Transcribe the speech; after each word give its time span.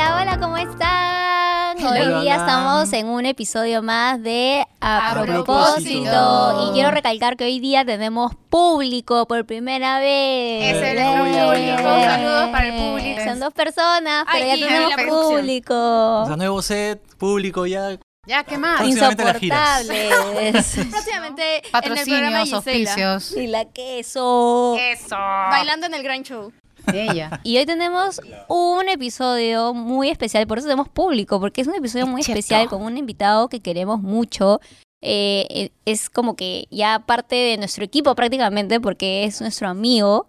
Hola, 0.00 0.20
hola, 0.22 0.38
¿cómo 0.38 0.56
están? 0.56 1.76
Hoy 1.78 1.84
Hola, 2.02 2.20
día 2.20 2.34
hola. 2.34 2.36
estamos 2.36 2.92
en 2.92 3.08
un 3.08 3.26
episodio 3.26 3.82
más 3.82 4.22
de 4.22 4.64
A, 4.80 5.10
A 5.10 5.12
propósito. 5.24 5.44
propósito. 5.44 6.68
Y 6.70 6.72
quiero 6.74 6.92
recalcar 6.92 7.36
que 7.36 7.42
hoy 7.42 7.58
día 7.58 7.84
tenemos 7.84 8.32
público 8.48 9.26
por 9.26 9.44
primera 9.44 9.98
vez. 9.98 10.76
Es 10.76 10.82
el 10.84 10.98
¡Eh! 10.98 11.04
público. 11.04 11.82
Saludos 12.04 12.48
para 12.50 12.68
el 12.68 12.74
público. 12.80 13.24
Son 13.24 13.40
dos 13.40 13.52
personas, 13.52 14.24
pero 14.32 14.44
Ay, 14.52 14.60
ya 14.60 14.66
tenemos 14.68 14.92
público. 15.08 15.74
O 16.22 16.26
sea, 16.28 16.36
nuevo 16.36 16.62
set, 16.62 17.02
público 17.16 17.66
ya. 17.66 17.98
Ya, 18.24 18.44
¿qué 18.44 18.56
más? 18.56 18.78
Próximamente 18.78 19.24
las 19.24 19.38
giras. 19.38 19.80
Insoportables. 19.82 20.76
Próximamente 20.92 21.42
en 21.56 21.64
el 21.64 21.70
programa 21.72 22.44
Patrocinios, 22.44 22.64
Gisela. 22.64 23.12
auspicios. 23.14 23.36
y 23.36 23.46
la 23.48 23.64
queso. 23.64 24.76
Eso. 24.78 25.16
Bailando 25.16 25.86
en 25.86 25.94
el 25.94 26.04
Grand 26.04 26.24
Show. 26.24 26.52
Ella. 26.92 27.40
Y 27.44 27.56
hoy 27.58 27.66
tenemos 27.66 28.20
un 28.48 28.88
episodio 28.88 29.74
muy 29.74 30.08
especial, 30.10 30.46
por 30.46 30.58
eso 30.58 30.66
tenemos 30.66 30.88
público, 30.88 31.40
porque 31.40 31.60
es 31.60 31.66
un 31.66 31.74
episodio 31.74 32.06
muy 32.06 32.22
Cierto. 32.22 32.38
especial 32.38 32.68
con 32.68 32.82
un 32.82 32.96
invitado 32.96 33.48
que 33.48 33.60
queremos 33.60 34.00
mucho. 34.00 34.60
Eh, 35.00 35.46
eh, 35.50 35.70
es 35.84 36.10
como 36.10 36.34
que 36.34 36.66
ya 36.70 37.04
parte 37.06 37.36
de 37.36 37.56
nuestro 37.56 37.84
equipo 37.84 38.14
prácticamente, 38.14 38.80
porque 38.80 39.24
es 39.24 39.40
nuestro 39.40 39.68
amigo. 39.68 40.26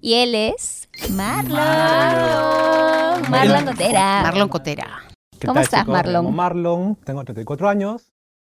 Y 0.00 0.14
él 0.14 0.34
es 0.34 0.88
Marlon. 1.10 1.54
Marlon, 1.56 3.30
Marlon. 3.30 3.64
Cotera. 3.66 4.22
Marlon 4.22 4.48
Cotera. 4.48 5.02
¿Qué 5.38 5.46
¿Cómo 5.46 5.54
tal, 5.54 5.62
estás, 5.64 5.80
chicos? 5.80 5.92
Marlon? 5.92 6.14
llamo 6.24 6.30
Marlon, 6.32 6.96
tengo 7.04 7.24
34 7.24 7.68
años 7.68 8.12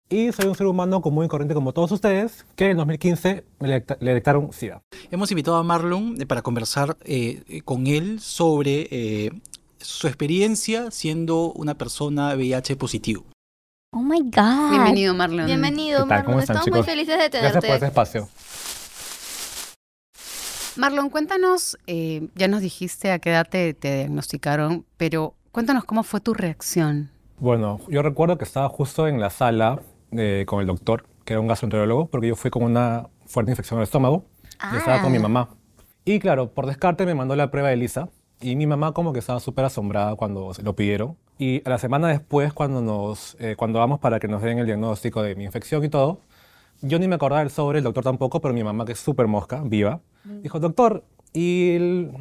y 0.09 0.31
soy 0.31 0.45
un 0.47 0.55
ser 0.55 0.67
humano 0.67 1.01
común 1.01 1.25
y 1.25 1.27
corriente 1.27 1.53
como 1.55 1.73
todos 1.73 1.91
ustedes 1.91 2.45
que 2.55 2.69
en 2.69 2.77
2015 2.77 3.43
me 3.59 3.67
le 3.67 3.79
detectaron 3.79 4.53
SIDA. 4.53 4.81
Hemos 5.09 5.31
invitado 5.31 5.57
a 5.57 5.63
Marlon 5.63 6.15
eh, 6.21 6.25
para 6.25 6.41
conversar 6.41 6.97
eh, 7.05 7.43
eh, 7.47 7.61
con 7.61 7.87
él 7.87 8.19
sobre 8.19 8.87
eh, 8.91 9.31
su 9.79 10.07
experiencia 10.07 10.91
siendo 10.91 11.51
una 11.53 11.75
persona 11.75 12.33
VIH 12.35 12.75
positivo. 12.75 13.23
Oh 13.93 13.99
my 14.01 14.19
God. 14.21 14.71
Bienvenido, 14.71 15.13
Marlon. 15.13 15.45
Bienvenido, 15.47 16.03
¿Qué 16.03 16.09
tal? 16.09 16.23
¿Cómo 16.25 16.37
Marlon. 16.37 16.41
están, 16.41 16.57
Estamos 16.57 16.67
muy 16.67 16.79
chicos? 16.81 16.85
felices 16.85 17.17
de 17.17 17.29
Gracias 17.39 17.53
por 17.53 17.61
tenerte. 17.61 17.73
este 17.73 17.85
espacio. 17.87 18.29
Marlon, 20.77 21.09
cuéntanos, 21.09 21.77
eh, 21.87 22.27
ya 22.35 22.47
nos 22.49 22.59
dijiste 22.61 23.11
a 23.11 23.19
qué 23.19 23.29
edad 23.29 23.47
te, 23.49 23.73
te 23.73 23.95
diagnosticaron, 23.99 24.85
pero 24.97 25.33
cuéntanos 25.53 25.85
cómo 25.85 26.03
fue 26.03 26.19
tu 26.19 26.33
reacción. 26.33 27.09
Bueno, 27.39 27.79
yo 27.87 28.01
recuerdo 28.01 28.37
que 28.37 28.43
estaba 28.43 28.67
justo 28.69 29.07
en 29.07 29.21
la 29.21 29.29
sala 29.29 29.79
eh, 30.11 30.43
con 30.47 30.61
el 30.61 30.67
doctor, 30.67 31.05
que 31.23 31.33
era 31.33 31.39
un 31.39 31.47
gastroenterólogo, 31.47 32.07
porque 32.07 32.27
yo 32.27 32.35
fui 32.35 32.51
con 32.51 32.63
una 32.63 33.07
fuerte 33.25 33.51
infección 33.51 33.79
el 33.79 33.83
estómago 33.83 34.25
y 34.73 34.77
estaba 34.77 35.01
con 35.01 35.11
mi 35.11 35.17
Ah. 35.17 35.21
mamá. 35.21 35.49
Y 36.05 36.19
claro, 36.19 36.51
por 36.53 36.67
descarte 36.67 37.05
me 37.05 37.15
mandó 37.15 37.35
la 37.35 37.49
prueba 37.51 37.69
de 37.69 37.73
ELISA 37.75 38.09
y 38.41 38.55
mi 38.55 38.67
mamá 38.67 38.91
como 38.93 39.11
que 39.13 39.19
estaba 39.19 39.39
súper 39.39 39.65
asombrada 39.65 40.15
cuando 40.15 40.51
lo 40.61 40.75
pidieron. 40.75 41.17
Y 41.37 41.61
a 41.65 41.69
la 41.71 41.77
semana 41.79 42.07
después, 42.07 42.53
cuando, 42.53 42.81
nos, 42.81 43.35
eh, 43.39 43.55
cuando 43.57 43.79
vamos 43.79 43.99
para 43.99 44.19
que 44.19 44.27
nos 44.27 44.41
den 44.41 44.59
el 44.59 44.65
diagnóstico 44.67 45.21
de 45.23 45.35
mi 45.35 45.43
infección 45.45 45.83
y 45.83 45.89
todo, 45.89 46.19
yo 46.81 46.99
ni 46.99 47.07
me 47.07 47.15
acordaba 47.15 47.39
del 47.41 47.49
sobre, 47.49 47.79
el 47.79 47.83
doctor 47.83 48.03
tampoco, 48.03 48.39
pero 48.41 48.53
mi 48.53 48.63
mamá, 48.63 48.85
que 48.85 48.91
es 48.91 48.99
súper 48.99 49.27
mosca, 49.27 49.61
viva, 49.65 50.01
dijo, 50.23 50.59
doctor, 50.59 51.03
¿y 51.33 51.75
el 51.75 52.11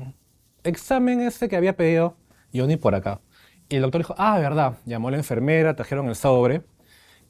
examen 0.64 1.20
ese 1.20 1.48
que 1.48 1.56
había 1.56 1.76
pedido? 1.76 2.16
Yo 2.52 2.66
ni 2.66 2.76
por 2.76 2.94
acá. 2.94 3.20
Y 3.68 3.76
el 3.76 3.82
doctor 3.82 4.00
dijo, 4.00 4.14
ah, 4.18 4.38
verdad. 4.38 4.78
Llamó 4.86 5.08
a 5.08 5.10
la 5.12 5.16
enfermera, 5.18 5.74
trajeron 5.74 6.08
el 6.08 6.14
sobre. 6.14 6.62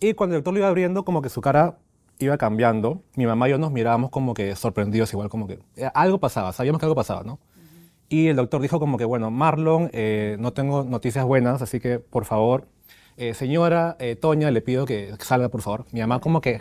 Y 0.05 0.13
cuando 0.13 0.37
el 0.37 0.41
doctor 0.41 0.53
lo 0.53 0.59
iba 0.59 0.69
abriendo, 0.69 1.03
como 1.03 1.23
que 1.23 1.31
su 1.31 1.41
cara 1.41 1.79
iba 2.19 2.37
cambiando. 2.37 3.03
Mi 3.17 3.25
mamá 3.25 3.49
y 3.49 3.53
yo 3.53 3.59
nos 3.59 3.73
mirábamos 3.73 4.11
como 4.11 4.35
que 4.35 4.55
sorprendidos, 4.55 5.11
igual 5.15 5.31
como 5.31 5.47
que 5.47 5.61
eh, 5.77 5.89
algo 5.95 6.19
pasaba, 6.19 6.53
sabíamos 6.53 6.79
que 6.79 6.85
algo 6.85 6.95
pasaba, 6.95 7.23
¿no? 7.23 7.39
Y 8.11 8.29
el 8.29 8.37
doctor 8.37 8.61
dijo 8.61 8.79
como 8.79 8.99
que, 8.99 9.07
bueno, 9.07 9.31
Marlon, 9.31 9.89
eh, 9.95 10.37
no 10.39 10.53
tengo 10.53 10.85
noticias 10.85 11.25
buenas, 11.25 11.63
así 11.63 11.81
que, 11.81 12.01
por 12.01 12.27
favor, 12.27 12.69
eh, 13.17 13.33
señora 13.33 13.97
eh, 13.99 14.15
Toña, 14.15 14.51
le 14.51 14.61
pido 14.61 14.85
que 14.85 15.15
salga, 15.21 15.49
por 15.49 15.63
favor. 15.63 15.87
Mi 15.91 16.01
mamá 16.01 16.21
como 16.21 16.43
que, 16.43 16.61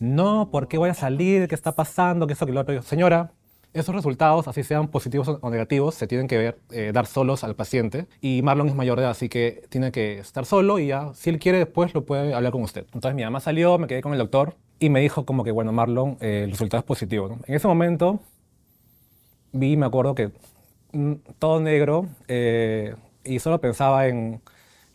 no, 0.00 0.50
¿por 0.50 0.66
qué 0.66 0.76
voy 0.76 0.90
a 0.90 0.94
salir? 0.94 1.46
¿Qué 1.46 1.54
está 1.54 1.76
pasando? 1.76 2.26
¿Qué 2.26 2.32
eso, 2.32 2.46
que 2.46 2.52
lo 2.52 2.62
otro? 2.62 2.82
Señora, 2.82 3.30
esos 3.74 3.94
resultados, 3.94 4.48
así 4.48 4.62
sean 4.62 4.88
positivos 4.88 5.38
o 5.40 5.50
negativos, 5.50 5.94
se 5.94 6.06
tienen 6.06 6.28
que 6.28 6.36
ver, 6.36 6.58
eh, 6.70 6.90
dar 6.92 7.06
solos 7.06 7.44
al 7.44 7.54
paciente. 7.54 8.06
Y 8.20 8.42
Marlon 8.42 8.68
es 8.68 8.74
mayor 8.74 8.98
de 8.98 9.02
edad, 9.02 9.12
así 9.12 9.28
que 9.28 9.64
tiene 9.68 9.92
que 9.92 10.18
estar 10.18 10.44
solo 10.44 10.78
y 10.78 10.88
ya, 10.88 11.12
si 11.14 11.30
él 11.30 11.38
quiere, 11.38 11.58
después 11.58 11.94
lo 11.94 12.04
puede 12.04 12.34
hablar 12.34 12.52
con 12.52 12.62
usted. 12.62 12.84
Entonces 12.92 13.14
mi 13.14 13.24
mamá 13.24 13.40
salió, 13.40 13.78
me 13.78 13.86
quedé 13.86 14.02
con 14.02 14.12
el 14.12 14.18
doctor 14.18 14.56
y 14.78 14.90
me 14.90 15.00
dijo 15.00 15.24
como 15.24 15.44
que, 15.44 15.52
bueno, 15.52 15.72
Marlon, 15.72 16.18
eh, 16.20 16.42
el 16.44 16.50
resultado 16.50 16.80
es 16.80 16.84
positivo. 16.84 17.38
En 17.46 17.54
ese 17.54 17.68
momento 17.68 18.20
vi, 19.52 19.76
me 19.76 19.86
acuerdo 19.86 20.14
que 20.14 20.32
mm, 20.92 21.12
todo 21.38 21.60
negro 21.60 22.08
eh, 22.28 22.94
y 23.24 23.38
solo 23.38 23.60
pensaba 23.60 24.08
en 24.08 24.40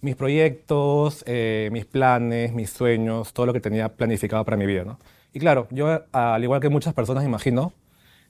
mis 0.01 0.15
proyectos, 0.15 1.23
eh, 1.27 1.69
mis 1.71 1.85
planes, 1.85 2.53
mis 2.53 2.69
sueños, 2.69 3.33
todo 3.33 3.45
lo 3.45 3.53
que 3.53 3.59
tenía 3.61 3.89
planificado 3.89 4.43
para 4.45 4.57
mi 4.57 4.65
vida. 4.65 4.83
¿no? 4.83 4.99
Y 5.33 5.39
claro, 5.39 5.67
yo, 5.71 6.03
al 6.11 6.43
igual 6.43 6.61
que 6.61 6.69
muchas 6.69 6.93
personas, 6.93 7.25
imagino, 7.25 7.73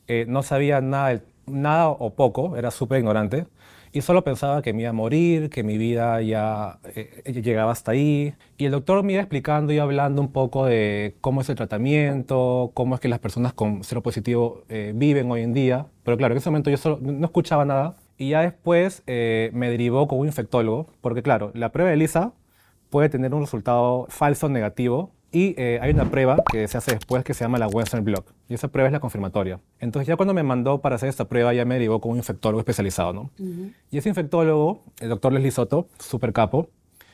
eh, 0.08 0.26
no 0.28 0.44
sabía 0.44 0.82
nada, 0.82 1.22
nada 1.46 1.90
o 1.90 2.14
poco, 2.16 2.58
era 2.58 2.72
súper 2.72 3.00
ignorante, 3.00 3.48
y 3.92 4.02
solo 4.02 4.24
pensaba 4.24 4.62
que 4.62 4.74
me 4.74 4.82
iba 4.82 4.90
a 4.92 4.94
morir, 4.94 5.50
que 5.50 5.64
mi 5.64 5.78
vida 5.78 6.22
ya 6.22 6.80
eh, 6.96 7.42
llegaba 7.42 7.72
hasta 7.72 7.92
ahí. 7.92 8.36
Y 8.58 8.66
el 8.66 8.72
doctor 8.72 9.04
me 9.04 9.14
iba 9.14 9.22
explicando 9.22 9.74
y 9.74 9.80
hablando 9.80 10.22
un 10.22 10.32
poco 10.32 10.66
de 10.66 11.16
cómo 11.22 11.42
es 11.42 11.50
el 11.50 11.56
tratamiento, 11.56 12.72
cómo 12.74 12.96
es 12.96 13.02
que 13.02 13.08
las 13.08 13.20
personas 13.20 13.54
con 13.54 13.84
cero 13.84 14.04
positivo 14.04 14.64
eh, 14.70 14.92
viven 14.96 15.32
hoy 15.32 15.42
en 15.42 15.54
día. 15.54 15.88
Pero 16.04 16.18
claro, 16.18 16.34
en 16.34 16.38
ese 16.38 16.50
momento 16.50 16.70
yo 16.70 16.78
solo 16.78 17.00
no 17.02 17.26
escuchaba 17.26 17.66
nada. 17.66 17.96
Y 18.18 18.30
ya 18.30 18.42
después 18.42 19.04
eh, 19.08 19.52
me 19.54 19.70
derivó 19.70 20.08
con 20.08 20.20
un 20.20 20.28
infectólogo, 20.28 20.88
porque 21.02 21.24
claro, 21.24 21.52
la 21.54 21.72
prueba 21.72 21.90
de 21.90 21.96
ELISA 21.96 22.34
puede 22.90 23.10
tener 23.10 23.34
un 23.34 23.42
resultado 23.42 24.08
falso 24.10 24.50
negativo 24.50 25.12
y 25.32 25.56
eh, 25.58 25.80
hay 25.82 25.92
una 25.92 26.10
prueba 26.10 26.38
que 26.50 26.68
se 26.68 26.78
hace 26.78 26.92
después 26.92 27.24
que 27.24 27.34
se 27.34 27.44
llama 27.44 27.58
la 27.58 27.68
Western 27.68 28.04
Blot 28.04 28.34
y 28.48 28.54
esa 28.54 28.70
prueba 28.70 28.88
es 28.88 28.94
la 28.94 29.00
confirmatoria. 29.00 29.60
Entonces 29.80 30.08
ya 30.08 30.16
cuando 30.16 30.34
me 30.34 30.44
mandó 30.44 30.80
para 30.80 30.96
hacer 30.96 31.10
esta 31.10 31.26
prueba 31.26 31.54
ya 31.54 31.66
me 31.66 31.76
derivó 31.76 32.00
con 32.00 32.12
un 32.12 32.18
infectólogo 32.18 32.60
especializado, 32.60 33.14
¿no? 33.14 33.32
Y 33.92 33.98
ese 33.98 34.10
infectólogo, 34.10 34.84
el 35.00 35.10
doctor 35.10 35.34
Leslie 35.34 35.52
Soto, 35.52 35.88
súper 36.00 36.34
capo, 36.34 36.70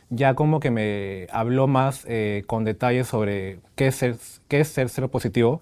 ya 0.09 0.35
como 0.35 0.59
que 0.59 0.69
me 0.69 1.27
habló 1.31 1.67
más 1.67 2.05
eh, 2.07 2.43
con 2.45 2.63
detalles 2.63 3.07
sobre 3.07 3.59
qué 3.75 3.87
es 3.87 3.95
ser, 3.95 4.15
qué 4.47 4.59
es 4.59 4.67
ser 4.67 4.89
cero 4.89 5.09
positivo 5.09 5.61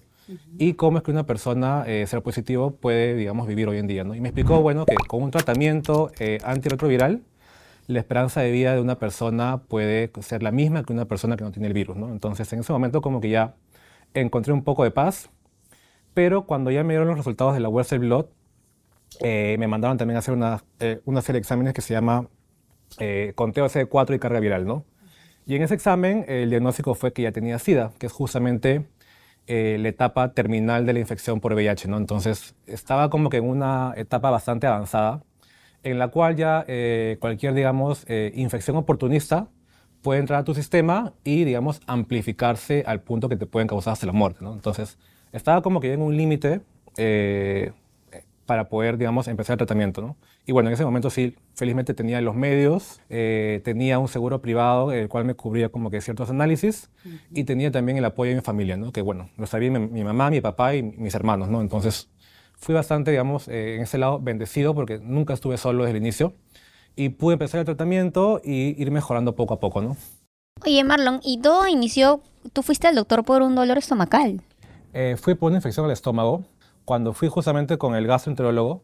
y 0.58 0.74
cómo 0.74 0.98
es 0.98 1.04
que 1.04 1.10
una 1.10 1.26
persona 1.26 1.84
eh, 1.86 2.04
cero 2.06 2.22
positivo 2.22 2.70
puede, 2.70 3.14
digamos, 3.14 3.46
vivir 3.46 3.68
hoy 3.68 3.78
en 3.78 3.86
día, 3.86 4.04
¿no? 4.04 4.14
Y 4.14 4.20
me 4.20 4.28
explicó, 4.28 4.60
bueno, 4.62 4.86
que 4.86 4.94
con 5.08 5.22
un 5.22 5.30
tratamiento 5.30 6.10
eh, 6.18 6.38
antirretroviral 6.44 7.22
la 7.86 7.98
esperanza 7.98 8.40
de 8.40 8.50
vida 8.50 8.74
de 8.74 8.80
una 8.80 8.98
persona 8.98 9.62
puede 9.68 10.10
ser 10.20 10.42
la 10.42 10.52
misma 10.52 10.84
que 10.84 10.92
una 10.92 11.06
persona 11.06 11.36
que 11.36 11.44
no 11.44 11.52
tiene 11.52 11.68
el 11.68 11.74
virus, 11.74 11.96
¿no? 11.96 12.10
Entonces, 12.10 12.52
en 12.52 12.60
ese 12.60 12.72
momento 12.72 13.00
como 13.02 13.20
que 13.20 13.30
ya 13.30 13.54
encontré 14.14 14.52
un 14.52 14.64
poco 14.64 14.84
de 14.84 14.90
paz, 14.90 15.30
pero 16.14 16.46
cuando 16.46 16.70
ya 16.70 16.84
me 16.84 16.92
dieron 16.94 17.08
los 17.08 17.16
resultados 17.16 17.54
de 17.54 17.60
la 17.60 17.68
Western 17.68 18.02
Blot, 18.02 18.30
eh, 19.20 19.56
me 19.58 19.68
mandaron 19.68 19.98
también 19.98 20.16
a 20.16 20.20
hacer 20.20 20.34
una, 20.34 20.62
eh, 20.80 21.00
una 21.04 21.20
serie 21.22 21.38
de 21.38 21.42
exámenes 21.42 21.74
que 21.74 21.82
se 21.82 21.94
llama 21.94 22.28
eh, 22.98 23.32
conteo 23.34 23.66
CD4 23.66 24.16
y 24.16 24.18
carga 24.18 24.40
viral, 24.40 24.66
¿no? 24.66 24.84
Y 25.46 25.56
en 25.56 25.62
ese 25.62 25.74
examen 25.74 26.24
el 26.28 26.50
diagnóstico 26.50 26.94
fue 26.94 27.12
que 27.12 27.22
ya 27.22 27.32
tenía 27.32 27.58
SIDA, 27.58 27.92
que 27.98 28.06
es 28.06 28.12
justamente 28.12 28.86
eh, 29.48 29.76
la 29.80 29.88
etapa 29.88 30.32
terminal 30.34 30.86
de 30.86 30.92
la 30.92 31.00
infección 31.00 31.40
por 31.40 31.54
VIH, 31.54 31.88
¿no? 31.88 31.96
Entonces 31.96 32.54
estaba 32.66 33.10
como 33.10 33.28
que 33.28 33.38
en 33.38 33.48
una 33.48 33.92
etapa 33.96 34.30
bastante 34.30 34.68
avanzada, 34.68 35.24
en 35.82 35.98
la 35.98 36.08
cual 36.08 36.36
ya 36.36 36.64
eh, 36.68 37.16
cualquier, 37.20 37.54
digamos, 37.54 38.04
eh, 38.08 38.32
infección 38.34 38.76
oportunista 38.76 39.48
puede 40.02 40.20
entrar 40.20 40.40
a 40.40 40.44
tu 40.44 40.54
sistema 40.54 41.12
y, 41.24 41.44
digamos, 41.44 41.80
amplificarse 41.86 42.84
al 42.86 43.00
punto 43.00 43.28
que 43.28 43.36
te 43.36 43.46
pueden 43.46 43.68
causar 43.68 43.92
hasta 43.92 44.06
la 44.06 44.12
muerte, 44.12 44.40
¿no? 44.42 44.52
Entonces 44.52 44.98
estaba 45.32 45.62
como 45.62 45.80
que 45.80 45.92
en 45.92 46.02
un 46.02 46.16
límite 46.16 46.60
eh, 46.96 47.72
para 48.46 48.68
poder, 48.68 48.98
digamos, 48.98 49.28
empezar 49.28 49.54
el 49.54 49.58
tratamiento, 49.58 50.02
¿no? 50.02 50.16
Y 50.44 50.52
bueno, 50.52 50.68
en 50.68 50.74
ese 50.74 50.84
momento 50.84 51.08
sí, 51.08 51.36
felizmente 51.54 51.94
tenía 51.94 52.20
los 52.20 52.34
medios, 52.34 53.00
tenía 53.08 54.00
un 54.00 54.08
seguro 54.08 54.42
privado, 54.42 54.90
el 54.90 55.08
cual 55.08 55.24
me 55.24 55.34
cubría 55.34 55.68
como 55.68 55.88
que 55.88 56.00
ciertos 56.00 56.30
análisis, 56.30 56.90
y 57.30 57.44
tenía 57.44 57.70
también 57.70 57.96
el 57.96 58.04
apoyo 58.04 58.30
de 58.30 58.36
mi 58.36 58.42
familia, 58.42 58.76
¿no? 58.76 58.90
Que 58.90 59.02
bueno, 59.02 59.30
lo 59.36 59.46
sabía 59.46 59.70
mi, 59.70 59.78
mi 59.78 60.02
mamá, 60.02 60.30
mi 60.30 60.40
papá 60.40 60.74
y 60.74 60.82
mis 60.82 61.14
hermanos, 61.14 61.48
¿no? 61.48 61.60
Entonces 61.60 62.10
fui 62.62 62.74
bastante, 62.74 63.10
digamos, 63.10 63.48
eh, 63.48 63.74
en 63.76 63.82
ese 63.82 63.98
lado 63.98 64.20
bendecido 64.20 64.74
porque 64.74 64.98
nunca 65.00 65.34
estuve 65.34 65.56
solo 65.58 65.82
desde 65.84 65.98
el 65.98 66.02
inicio 66.02 66.32
y 66.96 67.08
pude 67.10 67.34
empezar 67.34 67.58
el 67.60 67.66
tratamiento 67.66 68.40
y 68.44 68.80
ir 68.80 68.90
mejorando 68.92 69.34
poco 69.34 69.54
a 69.54 69.60
poco, 69.60 69.82
¿no? 69.82 69.96
Oye, 70.64 70.84
Marlon, 70.84 71.20
y 71.24 71.38
todo 71.40 71.66
inició, 71.66 72.22
tú 72.52 72.62
fuiste 72.62 72.86
al 72.86 72.94
doctor 72.94 73.24
por 73.24 73.42
un 73.42 73.54
dolor 73.56 73.78
estomacal. 73.78 74.40
Eh, 74.92 75.16
fui 75.20 75.34
por 75.34 75.48
una 75.50 75.58
infección 75.58 75.84
al 75.86 75.92
estómago. 75.92 76.44
Cuando 76.84 77.12
fui 77.12 77.28
justamente 77.28 77.78
con 77.78 77.94
el 77.96 78.06
gastroenterólogo 78.06 78.82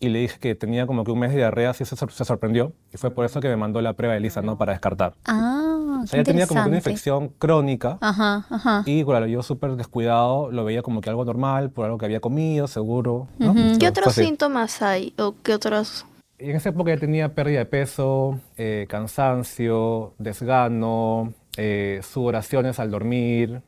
y 0.00 0.08
le 0.08 0.18
dije 0.20 0.38
que 0.40 0.54
tenía 0.56 0.86
como 0.86 1.04
que 1.04 1.12
un 1.12 1.18
mes 1.20 1.30
de 1.30 1.36
diarrea, 1.36 1.74
sí 1.74 1.84
se, 1.84 1.94
sor- 1.94 2.10
se 2.12 2.24
sorprendió. 2.24 2.72
Y 2.92 2.96
fue 2.96 3.10
por 3.12 3.24
eso 3.24 3.40
que 3.40 3.48
me 3.48 3.56
mandó 3.56 3.80
la 3.82 3.92
prueba 3.92 4.14
de 4.14 4.18
ELISA, 4.18 4.42
¿no? 4.42 4.58
Para 4.58 4.72
descartar. 4.72 5.14
Ah, 5.26 5.61
O 6.02 6.04
qué 6.04 6.10
sea, 6.10 6.18
ya 6.20 6.24
tenía 6.24 6.46
como 6.46 6.62
que 6.62 6.68
una 6.68 6.76
infección 6.78 7.28
crónica. 7.38 7.98
Ajá, 8.00 8.46
ajá. 8.50 8.82
Y 8.86 9.04
claro, 9.04 9.26
yo 9.26 9.42
súper 9.42 9.76
descuidado, 9.76 10.50
lo 10.50 10.64
veía 10.64 10.82
como 10.82 11.00
que 11.00 11.10
algo 11.10 11.24
normal, 11.24 11.70
por 11.70 11.86
algo 11.86 11.98
que 11.98 12.06
había 12.06 12.20
comido, 12.20 12.66
seguro. 12.66 13.28
¿no? 13.38 13.52
Ujú. 13.52 13.60
Pero 13.60 13.78
¿Qué 13.78 13.88
otros 13.88 14.06
así. 14.08 14.24
síntomas 14.24 14.82
hay? 14.82 15.14
¿O 15.18 15.34
qué 15.42 15.54
otros? 15.54 16.06
en 16.38 16.56
esa 16.56 16.70
época 16.70 16.92
ya 16.92 16.98
tenía 16.98 17.34
pérdida 17.36 17.60
de 17.60 17.66
peso, 17.66 18.40
eh, 18.56 18.86
cansancio, 18.88 20.14
desgano, 20.18 21.32
eh, 21.56 22.00
sudoraciones 22.02 22.80
al 22.80 22.90
dormir. 22.90 23.62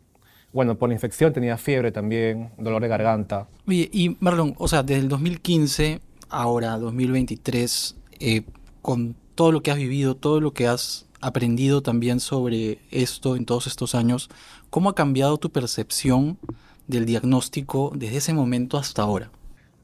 Bueno, 0.53 0.77
por 0.77 0.89
la 0.89 0.95
infección 0.95 1.33
tenía 1.33 1.57
fiebre 1.57 1.93
también, 1.93 2.51
dolor 2.59 2.83
de 2.83 2.89
garganta. 2.89 3.47
Oye, 3.67 3.89
y 3.93 4.17
Marlon, 4.21 4.55
o 4.59 4.67
sea, 4.67 4.83
desde 4.83 5.03
el 5.03 5.09
2015, 5.09 6.01
ahora 6.29 6.77
2023, 6.79 7.97
eh, 8.19 8.43
con 8.83 9.15
todo 9.35 9.53
lo 9.53 9.63
que 9.63 9.71
has 9.71 9.77
vivido, 9.77 10.15
todo 10.15 10.41
lo 10.41 10.53
que 10.53 10.67
has 10.67 11.07
aprendido 11.21 11.83
también 11.83 12.21
sobre 12.21 12.79
esto 12.91 13.37
en 13.37 13.47
todos 13.47 13.67
estos 13.67 13.95
años, 13.95 14.29
¿cómo 14.71 14.91
ha 14.91 14.95
cambiado 14.95 15.39
tu 15.39 15.51
percepción 15.51 16.39
del 16.87 17.07
diagnóstico 17.07 17.93
desde 17.95 18.19
ese 18.19 18.35
momento 18.35 18.77
hasta 18.77 19.03
ahora? 19.03 19.31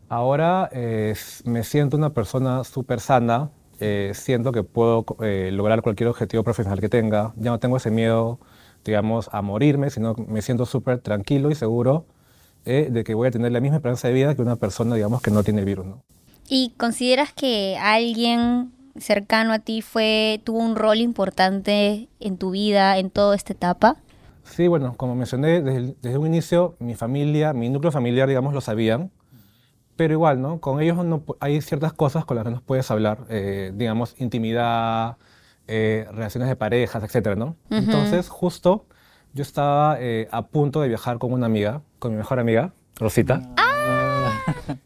Ahora 0.09 0.69
eh, 0.73 1.15
me 1.45 1.65
siento 1.65 1.97
una 1.97 2.11
persona 2.11 2.63
súper 2.65 3.01
sana, 3.01 3.51
eh, 3.79 4.13
siento 4.15 4.53
que 4.53 4.63
puedo 4.63 5.07
eh, 5.23 5.51
lograr 5.53 5.83
cualquier 5.83 6.09
objetivo 6.09 6.43
profesional 6.43 6.81
que 6.81 6.89
tenga, 6.89 7.33
ya 7.37 7.51
no 7.51 7.59
tengo 7.59 7.79
ese 7.79 7.91
miedo, 7.91 8.39
digamos, 8.85 9.31
a 9.33 9.41
morirme, 9.41 9.89
sino 9.89 10.15
me 10.15 10.43
siento 10.43 10.67
súper 10.67 10.99
tranquilo 10.99 11.51
y 11.51 11.55
seguro 11.55 12.07
de 12.65 13.05
que 13.05 13.15
voy 13.15 13.27
a 13.27 13.31
tener 13.31 13.51
la 13.53 13.61
misma 13.61 13.79
esperanza 13.79 14.09
de 14.09 14.15
vida 14.15 14.35
que 14.35 14.43
una 14.43 14.57
persona, 14.57 14.95
digamos, 14.95 15.23
que 15.23 15.31
no 15.31 15.43
tiene 15.43 15.61
el 15.61 15.65
virus. 15.65 15.87
¿no? 15.87 16.03
¿Y 16.47 16.75
consideras 16.77 17.33
que 17.33 17.79
alguien 17.81 18.71
cercano 19.01 19.53
a 19.53 19.59
ti 19.59 19.83
fue 19.83 20.41
tuvo 20.45 20.59
un 20.59 20.77
rol 20.77 20.99
importante 20.99 22.09
en 22.21 22.37
tu 22.39 22.51
vida 22.51 22.99
en 22.99 23.11
toda 23.11 23.35
esta 23.37 23.53
etapa? 23.53 23.97
Sí, 24.45 24.67
bueno, 24.69 24.95
como 24.97 25.15
mencioné, 25.15 25.63
desde, 25.63 25.95
desde 26.03 26.19
un 26.19 26.27
inicio 26.27 26.75
mi 26.81 26.95
familia, 26.95 27.53
mi 27.53 27.69
núcleo 27.69 27.93
familiar, 27.93 28.29
digamos, 28.29 28.53
lo 28.53 28.61
sabían, 28.61 29.11
pero 30.01 30.15
igual, 30.15 30.41
¿no? 30.41 30.61
Con 30.61 30.81
ellos 30.81 31.05
no, 31.05 31.23
hay 31.41 31.61
ciertas 31.61 31.93
cosas 31.93 32.25
con 32.25 32.37
las 32.37 32.45
que 32.45 32.51
no 32.51 32.63
puedes 32.63 32.91
hablar, 32.91 33.19
eh, 33.29 33.71
digamos, 33.75 34.15
intimidad, 34.19 35.19
eh, 35.69 36.07
relaciones 36.11 36.49
de 36.49 36.57
parejas, 36.57 37.05
etcétera, 37.05 37.37
¿no? 37.37 37.55
Entonces, 37.71 38.29
justo 38.29 38.87
yo 39.35 39.43
estaba 39.43 39.99
eh, 40.01 40.27
a 40.33 40.47
punto 40.47 40.81
de 40.81 40.89
viajar 40.89 41.19
con 41.19 41.33
una 41.33 41.45
amiga, 41.47 41.83
con 41.99 42.13
mi 42.13 42.17
mejor 42.17 42.41
amiga, 42.41 42.73
Rosita. 42.97 43.43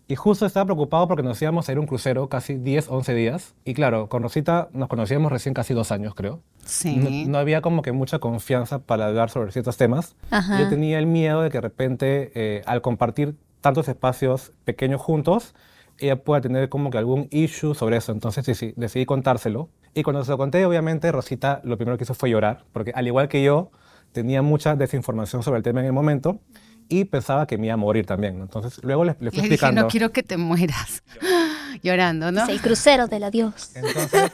Y 0.07 0.17
justo 0.17 0.45
estaba 0.45 0.67
preocupado 0.67 1.09
porque 1.09 1.23
nos 1.23 1.41
íbamos 1.41 1.69
a 1.69 1.73
ir 1.73 1.79
a 1.79 1.81
un 1.81 1.87
crucero 1.87 2.29
casi 2.29 2.57
10, 2.57 2.89
11 2.91 3.15
días. 3.15 3.55
Y 3.65 3.73
claro, 3.73 4.09
con 4.09 4.23
Rosita 4.23 4.69
nos 4.73 4.89
conocíamos 4.89 5.33
recién 5.33 5.55
casi 5.55 5.73
dos 5.73 5.93
años, 5.93 6.15
creo. 6.15 6.41
Sí. 6.65 7.25
No, 7.27 7.39
había 7.39 7.63
como 7.63 7.81
que 7.81 7.93
mucha 7.93 8.19
confianza 8.19 8.81
para 8.81 9.07
hablar 9.07 9.31
sobre 9.31 9.51
ciertos 9.53 9.79
temas. 9.79 10.15
Yo 10.31 10.69
tenía 10.69 10.99
el 10.99 11.07
miedo 11.07 11.41
de 11.41 11.49
que 11.49 11.59
de 11.59 11.63
repente, 11.63 12.33
eh, 12.35 12.63
al 12.67 12.83
compartir 12.83 13.35
tantos 13.63 13.89
espacios 13.89 14.53
pequeños 14.65 15.01
juntos, 15.01 15.55
ella 15.99 16.17
pueda 16.17 16.43
tener 16.43 16.69
como 16.69 16.91
que 16.91 16.99
algún 16.99 17.29
issue 17.31 17.75
sobre 17.75 17.97
eso. 17.97 18.13
Entonces 18.13 18.45
decidí, 18.45 18.75
decidí 18.77 19.07
contárselo. 19.07 19.71
Y 19.95 20.03
cuando 20.03 20.23
se 20.25 20.33
lo 20.33 20.37
conté, 20.37 20.67
obviamente, 20.67 21.11
Rosita 21.13 21.63
lo 21.65 21.79
primero 21.79 21.97
que 21.97 22.05
hizo 22.05 22.15
fue 22.15 22.29
llorar, 22.29 22.65
porque 22.73 22.93
al 22.95 23.07
igual 23.07 23.29
que 23.29 23.43
yo, 23.43 23.71
tenía 24.13 24.43
mucha 24.43 24.77
desinformación 24.77 25.43
sobre 25.43 25.59
el 25.59 25.63
tema 25.63 25.81
en 25.81 25.87
el 25.87 25.93
momento 25.93 26.41
y 26.89 27.05
pensaba 27.05 27.47
que 27.47 27.59
me 27.59 27.67
iba 27.67 27.75
a 27.75 27.77
morir 27.77 28.07
también. 28.07 28.41
Entonces, 28.41 28.83
luego 28.83 29.05
le, 29.05 29.17
le 29.21 29.31
fui 29.31 29.43
le 29.43 29.49
Dije, 29.49 29.73
no 29.73 29.89
quiero 29.89 30.13
que 30.13 30.23
te 30.23 30.37
mueras. 30.37 31.03
Llorando, 31.83 32.33
¿no? 32.33 32.47
Seis 32.47 32.63
cruceros 32.63 33.11
del 33.11 33.25
adiós. 33.25 33.73
Entonces, 33.75 34.33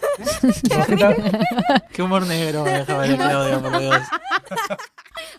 Qué 1.93 2.03
humor 2.03 2.27
negro, 2.27 2.65
déjame 2.65 3.09
ver, 3.09 3.17
Claudia, 3.17 3.59
por 3.61 3.79
Dios. 3.79 3.97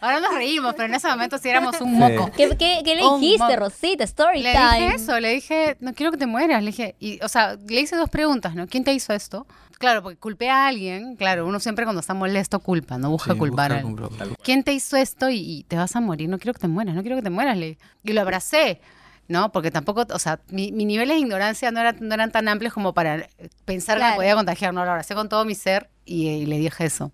Ahora 0.01 0.19
nos 0.19 0.33
reímos, 0.33 0.73
pero 0.73 0.87
en 0.87 0.95
ese 0.95 1.07
momento 1.07 1.37
sí 1.37 1.47
éramos 1.47 1.79
un 1.79 1.93
moco. 1.93 2.31
¿Qué, 2.35 2.49
qué, 2.57 2.81
qué 2.83 2.95
le 2.95 3.03
dijiste, 3.03 3.55
Rosita? 3.55 4.03
Story 4.03 4.41
le 4.41 4.51
time. 4.51 4.79
Le 4.79 4.85
dije 4.85 4.95
eso, 4.95 5.19
le 5.19 5.33
dije, 5.33 5.77
no 5.79 5.93
quiero 5.93 6.11
que 6.11 6.17
te 6.17 6.25
mueras. 6.25 6.61
Le 6.63 6.71
dije, 6.71 6.95
y, 6.99 7.23
o 7.23 7.29
sea, 7.29 7.55
le 7.67 7.79
hice 7.79 7.95
dos 7.95 8.09
preguntas, 8.09 8.55
¿no? 8.55 8.67
¿Quién 8.67 8.83
te 8.83 8.93
hizo 8.93 9.13
esto? 9.13 9.45
Claro, 9.77 10.03
porque 10.03 10.19
culpé 10.19 10.49
a 10.49 10.67
alguien, 10.67 11.15
claro, 11.15 11.47
uno 11.47 11.59
siempre 11.59 11.85
cuando 11.85 12.01
está 12.01 12.13
molesto 12.13 12.59
culpa, 12.59 12.99
no 12.99 13.09
busca 13.09 13.33
culpar 13.33 13.71
a 13.71 13.79
alguien. 13.79 13.97
¿Quién 14.43 14.63
te 14.63 14.73
hizo 14.73 14.95
esto 14.95 15.29
y, 15.31 15.65
te 15.67 15.75
vas 15.75 15.95
a 15.95 16.01
morir? 16.01 16.29
No 16.29 16.37
quiero 16.37 16.53
que 16.53 16.59
te 16.59 16.67
mueras, 16.67 16.93
no 16.93 17.01
quiero 17.01 17.15
que 17.15 17.23
te 17.23 17.31
mueras. 17.31 17.57
Le, 17.57 17.77
y 18.03 18.13
lo 18.13 18.21
abracé. 18.21 18.81
¿no? 19.27 19.51
Porque 19.51 19.71
tampoco, 19.71 20.05
o 20.13 20.19
sea, 20.19 20.41
mi, 20.49 20.71
mi 20.71 20.83
niveles 20.83 21.15
de 21.15 21.21
ignorancia 21.21 21.71
no, 21.71 21.79
era, 21.79 21.93
no 21.93 22.13
eran 22.13 22.31
tan 22.31 22.47
amplios 22.47 22.73
como 22.73 22.93
para 22.93 23.27
pensar 23.65 23.97
que 23.97 24.03
me 24.03 24.15
podía 24.15 24.35
contagiar. 24.35 24.73
No, 24.73 24.83
lo 24.83 24.91
abracé 24.91 25.15
con 25.15 25.29
todo 25.29 25.45
mi 25.45 25.55
ser 25.55 25.89
y, 26.05 26.45
le 26.45 26.57
dije 26.57 26.85
eso. 26.85 27.11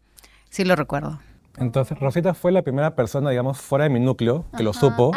Sí 0.50 0.66
lo 0.66 0.76
recuerdo. 0.76 1.20
Entonces, 1.58 2.00
Rosita 2.00 2.34
fue 2.34 2.52
la 2.52 2.62
primera 2.62 2.96
persona, 2.96 3.32
digamos, 3.32 3.58
fuera 3.58 3.84
de 3.84 3.90
mi 3.90 4.00
núcleo 4.00 4.46
que 4.56 4.64
lo 4.64 4.74
supo. 4.74 5.12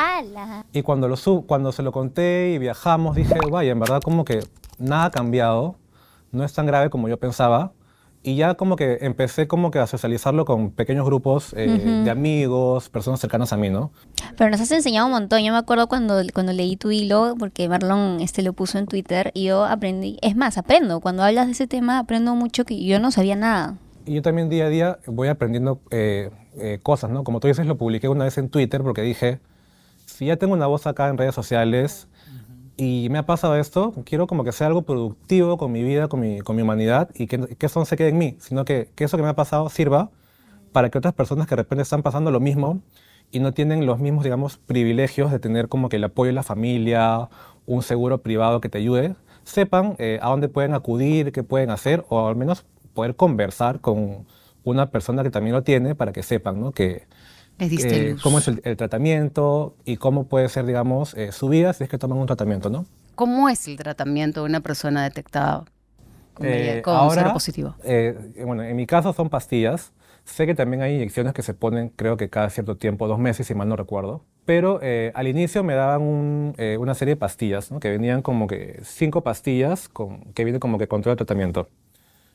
Y 0.72 0.82
cuando, 0.82 1.08
lo 1.08 1.16
cuando 1.46 1.72
se 1.72 1.82
lo 1.82 1.92
conté 1.92 2.52
y 2.54 2.58
viajamos, 2.58 3.16
dije, 3.16 3.34
vaya, 3.50 3.72
en 3.72 3.80
verdad 3.80 4.00
como 4.00 4.24
que 4.24 4.40
nada 4.78 5.06
ha 5.06 5.10
cambiado 5.10 5.76
no 6.32 6.44
es 6.44 6.52
tan 6.52 6.66
grave 6.66 6.90
como 6.90 7.08
yo 7.08 7.18
pensaba. 7.18 7.72
Y 8.22 8.36
ya 8.36 8.54
como 8.54 8.76
que 8.76 8.98
empecé 9.00 9.48
como 9.48 9.70
que 9.70 9.78
a 9.78 9.86
socializarlo 9.86 10.44
con 10.44 10.72
pequeños 10.72 11.06
grupos 11.06 11.54
eh, 11.56 12.02
de 12.04 12.10
amigos, 12.10 12.90
personas 12.90 13.18
cercanas 13.18 13.54
a 13.54 13.56
mí, 13.56 13.70
¿no? 13.70 13.92
Pero 14.36 14.50
nos 14.50 14.60
has 14.60 14.70
enseñado 14.72 15.06
un 15.06 15.12
montón. 15.12 15.42
Yo 15.42 15.52
me 15.52 15.58
acuerdo 15.58 15.88
cuando, 15.88 16.20
cuando 16.34 16.52
leí 16.52 16.76
tu 16.76 16.90
hilo, 16.90 17.34
porque 17.38 17.66
Marlon 17.70 18.20
este, 18.20 18.42
lo 18.42 18.52
puso 18.52 18.76
en 18.76 18.86
Twitter, 18.86 19.30
y 19.32 19.44
yo 19.44 19.64
aprendí, 19.64 20.18
es 20.20 20.36
más, 20.36 20.58
aprendo. 20.58 21.00
Cuando 21.00 21.22
hablas 21.22 21.46
de 21.46 21.52
ese 21.52 21.66
tema, 21.66 21.98
aprendo 21.98 22.34
mucho 22.34 22.66
que 22.66 22.84
yo 22.84 23.00
no 23.00 23.10
sabía 23.10 23.36
nada. 23.36 23.76
Y 24.06 24.14
yo 24.14 24.22
también 24.22 24.48
día 24.48 24.66
a 24.66 24.68
día 24.68 24.98
voy 25.06 25.28
aprendiendo 25.28 25.80
eh, 25.90 26.30
eh, 26.58 26.78
cosas, 26.82 27.10
¿no? 27.10 27.24
Como 27.24 27.40
tú 27.40 27.48
dices, 27.48 27.66
lo 27.66 27.76
publiqué 27.76 28.08
una 28.08 28.24
vez 28.24 28.38
en 28.38 28.48
Twitter 28.48 28.82
porque 28.82 29.02
dije, 29.02 29.40
si 30.06 30.26
ya 30.26 30.36
tengo 30.36 30.54
una 30.54 30.66
voz 30.66 30.86
acá 30.86 31.08
en 31.08 31.18
redes 31.18 31.34
sociales, 31.34 32.08
y 32.82 33.08
me 33.10 33.18
ha 33.18 33.26
pasado 33.26 33.56
esto, 33.56 33.92
quiero 34.06 34.26
como 34.26 34.42
que 34.42 34.52
sea 34.52 34.66
algo 34.66 34.82
productivo 34.82 35.58
con 35.58 35.70
mi 35.70 35.82
vida, 35.82 36.08
con 36.08 36.20
mi, 36.20 36.40
con 36.40 36.56
mi 36.56 36.62
humanidad 36.62 37.10
y 37.14 37.26
que, 37.26 37.38
que, 37.56 37.66
eso 37.66 37.78
no 37.78 37.84
se 37.84 37.94
quede 37.94 38.08
en 38.08 38.16
mí, 38.16 38.36
sino 38.40 38.64
que, 38.64 38.88
que, 38.94 39.04
eso 39.04 39.18
que 39.18 39.22
me 39.22 39.28
ha 39.28 39.36
pasado 39.36 39.68
sirva 39.68 40.10
para 40.72 40.88
que 40.88 40.96
otras 40.96 41.12
personas 41.12 41.46
que 41.46 41.50
de 41.50 41.62
repente 41.62 41.82
están 41.82 42.02
pasando 42.02 42.30
lo 42.30 42.40
mismo 42.40 42.80
y 43.30 43.40
no 43.40 43.52
tienen 43.52 43.84
los 43.84 43.98
mismos, 43.98 44.24
digamos, 44.24 44.56
privilegios 44.56 45.30
de 45.30 45.38
tener 45.38 45.68
como 45.68 45.90
que 45.90 45.96
el 45.96 46.04
apoyo 46.04 46.28
de 46.28 46.32
la 46.32 46.42
familia, 46.42 47.28
un 47.66 47.82
seguro 47.82 48.22
privado 48.22 48.62
que 48.62 48.70
te 48.70 48.78
ayude, 48.78 49.14
sepan 49.44 49.94
eh, 49.98 50.18
a 50.22 50.30
dónde 50.30 50.48
pueden 50.48 50.72
acudir, 50.72 51.32
qué 51.32 51.42
pueden 51.42 51.68
hacer 51.68 52.06
o 52.08 52.26
al 52.26 52.36
menos 52.36 52.64
poder 52.94 53.16
conversar 53.16 53.80
con 53.80 54.26
una 54.64 54.90
persona 54.90 55.22
que 55.22 55.30
también 55.30 55.54
lo 55.54 55.62
tiene 55.62 55.94
para 55.94 56.12
que 56.12 56.22
sepan 56.22 56.60
¿no? 56.60 56.72
que, 56.72 57.06
eh, 57.58 58.16
cómo 58.22 58.38
es 58.38 58.48
el, 58.48 58.76
tratamiento 58.76 59.76
y 59.84 59.96
cómo 59.98 60.24
puede 60.24 60.48
ser, 60.48 60.64
digamos, 60.64 61.14
eh, 61.14 61.30
su 61.30 61.48
vida 61.48 61.72
si 61.72 61.84
es 61.84 61.90
que 61.90 61.98
toman 61.98 62.18
un 62.18 62.26
tratamiento, 62.26 62.70
¿no? 62.70 62.86
¿Cómo 63.14 63.50
es 63.50 63.68
el 63.68 63.76
tratamiento 63.76 64.40
de 64.40 64.46
una 64.46 64.60
persona 64.60 65.04
detectada 65.04 65.64
con, 66.32 66.46
eh, 66.46 66.82
ahora, 66.86 67.34
positivo? 67.34 67.74
bueno, 68.46 68.62
en 68.62 68.76
mi 68.76 68.86
caso 68.86 69.12
son 69.12 69.28
pastillas. 69.28 69.92
Sé 70.24 70.46
que 70.46 70.54
también 70.54 70.82
hay 70.82 70.94
inyecciones 70.94 71.34
que 71.34 71.42
se 71.42 71.54
ponen, 71.54 71.90
creo 71.90 72.16
que 72.16 72.30
cada 72.30 72.48
cierto 72.50 72.76
tiempo, 72.76 73.08
dos 73.08 73.18
meses, 73.18 73.46
si 73.46 73.54
mal 73.54 73.68
no 73.68 73.76
recuerdo. 73.76 74.24
Pero 74.46 74.80
al 75.14 75.28
inicio 75.28 75.62
me 75.62 75.74
daban 75.74 76.54
una 76.78 76.94
serie 76.94 77.14
de 77.14 77.18
pastillas, 77.18 77.70
¿no? 77.70 77.78
que 77.78 77.90
venían 77.90 78.22
como 78.22 78.46
que 78.46 78.80
cinco 78.84 79.22
pastillas 79.22 79.88
con, 79.88 80.32
que 80.32 80.44
vienen 80.44 80.60
como 80.60 80.78
que 80.78 80.88
contra 80.88 81.12
el 81.12 81.18
tratamiento. 81.18 81.68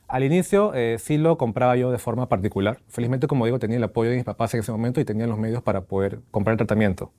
Al 0.08 0.22
inicio 0.22 0.72
eh, 0.74 0.98
sí 1.00 1.18
lo 1.18 1.36
compraba 1.36 1.76
yo 1.76 1.90
de 1.90 1.98
forma 1.98 2.28
particular. 2.28 2.78
Felizmente, 2.88 3.26
como 3.26 3.44
digo, 3.44 3.58
tenía 3.58 3.76
el 3.76 3.84
apoyo 3.84 4.10
de 4.10 4.16
mis 4.16 4.24
papás 4.24 4.54
en 4.54 4.60
ese 4.60 4.70
momento 4.70 5.00
y 5.00 5.04
tenía 5.04 5.26
los 5.26 5.38
medios 5.38 5.62
para 5.62 5.82
poder 5.82 6.20
comprar 6.30 6.52
el 6.52 6.58
tratamiento. 6.58 7.12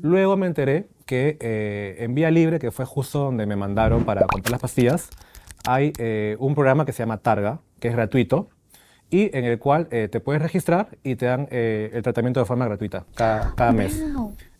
Luego 0.00 0.36
me 0.36 0.46
enteré 0.46 0.88
que 1.04 1.36
eh, 1.40 1.96
en 1.98 2.14
Vía 2.14 2.30
Libre, 2.30 2.58
que 2.58 2.70
fue 2.70 2.84
justo 2.84 3.18
donde 3.18 3.44
me 3.46 3.56
mandaron 3.56 4.04
para 4.04 4.26
comprar 4.26 4.52
las 4.52 4.60
pastillas, 4.60 5.10
hay 5.66 5.92
eh, 5.98 6.36
un 6.38 6.54
programa 6.54 6.86
que 6.86 6.92
se 6.92 7.02
llama 7.02 7.18
Targa, 7.18 7.60
que 7.80 7.88
es 7.88 7.94
gratuito, 7.94 8.48
y 9.10 9.36
en 9.36 9.44
el 9.44 9.58
cual 9.58 9.88
te 9.88 10.20
puedes 10.20 10.42
registrar 10.42 10.98
y 11.02 11.16
te 11.16 11.24
dan 11.24 11.48
el 11.50 12.02
tratamiento 12.02 12.40
de 12.40 12.46
forma 12.46 12.66
gratuita 12.66 13.06
cada, 13.14 13.72
mes. 13.72 14.04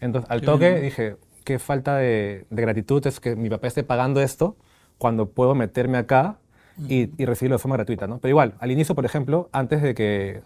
Entonces, 0.01 0.31
al 0.31 0.41
toque 0.41 0.81
dije, 0.81 1.17
qué 1.45 1.59
falta 1.59 1.97
de, 1.97 2.47
de 2.49 2.63
gratitud 2.63 3.07
es 3.07 3.21
que 3.21 3.37
mi 3.37 3.51
papá 3.51 3.67
esté 3.67 3.83
pagando 3.83 4.23
esto 4.23 4.57
cuando 4.97 5.29
puedo 5.29 5.55
meterme 5.55 5.99
acá 5.99 6.39
y, 6.87 7.07
recibirlo 7.25 7.57
de 7.57 7.59
forma 7.59 7.77
gratuita, 7.77 8.07
¿no? 8.07 8.19
Pero 8.19 8.31
igual, 8.31 8.55
al 8.59 8.71
inicio, 8.71 8.95
por 8.95 9.05
ejemplo, 9.05 9.49
antes 9.53 9.83
de 9.83 9.95
que 9.95 10.43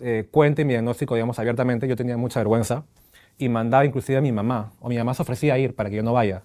eh, 0.00 0.28
cuente 0.30 0.64
mi 0.64 0.72
diagnóstico, 0.72 1.14
digamos, 1.14 1.38
abiertamente, 1.38 1.86
yo 1.88 1.96
tenía 1.96 2.16
mucha 2.16 2.40
vergüenza 2.40 2.84
y 3.36 3.48
mandaba 3.48 3.84
inclusive 3.84 4.18
a 4.18 4.20
mi 4.20 4.32
mamá, 4.32 4.72
o 4.80 4.88
mi 4.88 4.96
mamá 4.96 5.14
se 5.14 5.22
ofrecía 5.22 5.54
a 5.54 5.58
ir 5.58 5.74
para 5.74 5.90
que 5.90 5.96
yo 5.96 6.02
no 6.02 6.12
vaya. 6.12 6.42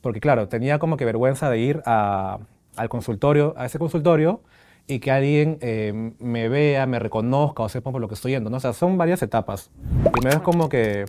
Porque 0.00 0.20
claro, 0.20 0.48
tenía 0.48 0.78
como 0.78 0.96
que 0.96 1.04
vergüenza 1.04 1.48
de 1.48 1.58
ir 1.58 1.82
al 1.86 2.88
consultorio, 2.88 3.54
a 3.56 3.66
ese 3.66 3.78
consultorio, 3.78 4.42
y 4.86 4.98
que 4.98 5.12
alguien 5.12 5.58
eh, 5.60 6.12
me 6.18 6.48
vea, 6.48 6.86
me 6.86 6.98
reconozca 6.98 7.62
o 7.62 7.68
sepa 7.68 7.92
por 7.92 8.00
lo 8.00 8.08
que 8.08 8.14
estoy 8.14 8.32
yendo, 8.32 8.50
¿no? 8.50 8.56
O 8.56 8.60
sea, 8.60 8.72
son 8.72 8.98
varias 8.98 9.22
etapas. 9.22 9.70
Primero 10.12 10.36
es 10.36 10.42
como 10.42 10.68
que... 10.68 11.04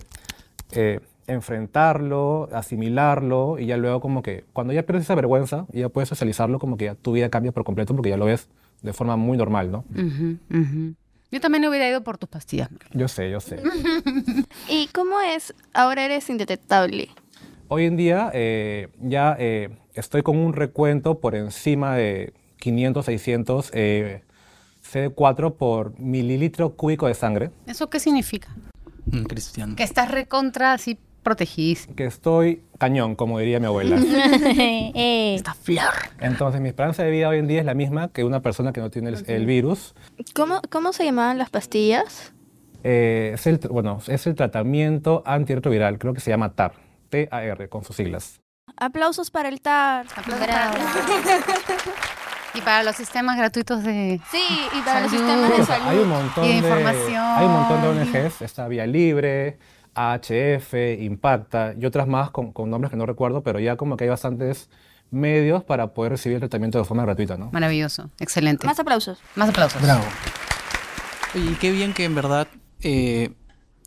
Eh, 0.72 1.00
enfrentarlo, 1.26 2.48
asimilarlo 2.52 3.58
y 3.58 3.66
ya 3.66 3.76
luego 3.76 4.00
como 4.00 4.22
que 4.22 4.44
cuando 4.52 4.72
ya 4.72 4.84
pierdes 4.84 5.04
esa 5.04 5.14
vergüenza 5.14 5.66
y 5.72 5.80
ya 5.80 5.88
puedes 5.88 6.08
socializarlo, 6.08 6.58
como 6.58 6.76
que 6.76 6.86
ya 6.86 6.94
tu 6.94 7.12
vida 7.12 7.28
cambia 7.30 7.52
por 7.52 7.64
completo 7.64 7.94
porque 7.94 8.10
ya 8.10 8.16
lo 8.16 8.26
ves 8.26 8.48
de 8.82 8.92
forma 8.92 9.16
muy 9.16 9.36
normal, 9.38 9.70
¿no? 9.70 9.84
Yo 11.30 11.40
también 11.40 11.66
hubiera 11.66 11.88
ido 11.88 12.04
por 12.04 12.18
tus 12.18 12.28
pastillas. 12.28 12.68
Yo 12.92 13.08
sé, 13.08 13.30
yo 13.30 13.40
sé. 13.40 13.60
¿Y 14.68 14.88
cómo 14.88 15.20
es? 15.20 15.54
Ahora 15.72 16.04
eres 16.04 16.28
indetectable. 16.30 17.08
hoy 17.68 17.86
en 17.86 17.96
día 17.96 18.30
eh, 18.34 18.88
ya 19.00 19.34
eh, 19.38 19.70
estoy 19.94 20.22
con 20.22 20.36
un 20.36 20.52
recuento 20.52 21.18
por 21.20 21.34
encima 21.34 21.96
de 21.96 22.34
500, 22.58 23.04
600 23.06 23.72
CD4 23.72 25.56
por 25.56 25.98
mililitro 25.98 26.76
cúbico 26.76 27.06
de 27.08 27.14
sangre. 27.14 27.50
¿Eso 27.66 27.90
qué 27.90 27.98
significa? 27.98 28.54
Mm, 29.06 29.24
Cristiano. 29.24 29.76
Que 29.76 29.82
estás 29.82 30.10
recontra 30.10 30.72
así 30.72 30.98
protegidísimo. 31.24 31.96
Que 31.96 32.04
estoy 32.06 32.62
cañón, 32.78 33.16
como 33.16 33.40
diría 33.40 33.58
mi 33.58 33.66
abuela. 33.66 33.96
Eh, 34.96 35.34
Esta 35.34 35.54
flor. 35.54 35.92
Entonces, 36.20 36.60
mi 36.60 36.68
esperanza 36.68 37.02
de 37.02 37.10
vida 37.10 37.28
hoy 37.28 37.38
en 37.38 37.48
día 37.48 37.58
es 37.58 37.66
la 37.66 37.74
misma 37.74 38.08
que 38.08 38.22
una 38.22 38.40
persona 38.42 38.72
que 38.72 38.80
no 38.80 38.90
tiene 38.90 39.10
el, 39.10 39.24
el 39.28 39.46
virus. 39.46 39.94
¿Cómo, 40.36 40.60
¿Cómo 40.70 40.92
se 40.92 41.04
llamaban 41.04 41.38
las 41.38 41.50
pastillas? 41.50 42.32
Eh, 42.84 43.32
es 43.34 43.46
el, 43.48 43.58
bueno, 43.70 43.98
es 44.06 44.26
el 44.28 44.34
tratamiento 44.36 45.22
antirretroviral, 45.26 45.98
creo 45.98 46.12
que 46.14 46.20
se 46.20 46.30
llama 46.30 46.52
TAR, 46.54 46.74
T-A-R, 47.08 47.68
con 47.68 47.82
sus 47.82 47.96
siglas. 47.96 48.40
Aplausos 48.76 49.30
para 49.30 49.48
el 49.48 49.60
TAR. 49.60 50.06
bravo. 50.26 50.74
Y 52.56 52.60
para 52.60 52.84
los 52.84 52.94
sistemas 52.94 53.36
gratuitos 53.36 53.82
de... 53.82 54.20
Sí, 54.30 54.38
y 54.78 54.80
para 54.82 55.00
los 55.00 55.10
Salud. 55.10 55.26
sistemas 55.26 55.58
de 55.58 55.64
sea, 55.64 55.74
hay 55.90 55.98
un 55.98 56.04
salud. 56.04 56.06
montón 56.06 56.44
Y 56.44 56.46
de 56.46 56.52
de, 56.52 56.58
información. 56.58 57.22
hay 57.24 57.46
un 57.46 57.52
montón 57.52 57.82
de 57.82 57.88
ONGs, 57.88 58.42
está 58.42 58.68
Vía 58.68 58.86
Libre, 58.86 59.58
AHF, 59.94 60.74
Impacta 61.00 61.74
y 61.78 61.84
otras 61.86 62.06
más 62.06 62.30
con, 62.30 62.52
con 62.52 62.70
nombres 62.70 62.90
que 62.90 62.96
no 62.96 63.06
recuerdo, 63.06 63.42
pero 63.42 63.58
ya 63.60 63.76
como 63.76 63.96
que 63.96 64.04
hay 64.04 64.10
bastantes 64.10 64.68
medios 65.10 65.62
para 65.62 65.94
poder 65.94 66.12
recibir 66.12 66.36
el 66.36 66.40
tratamiento 66.40 66.78
de 66.78 66.84
forma 66.84 67.04
gratuita, 67.04 67.36
¿no? 67.36 67.50
Maravilloso, 67.52 68.10
excelente. 68.18 68.66
Más 68.66 68.80
aplausos. 68.80 69.18
Más 69.36 69.48
aplausos. 69.48 69.80
Bravo. 69.80 70.02
Oye, 71.34 71.52
y 71.52 71.54
qué 71.54 71.70
bien 71.72 71.92
que 71.92 72.04
en 72.04 72.14
verdad 72.14 72.48
eh, 72.80 73.30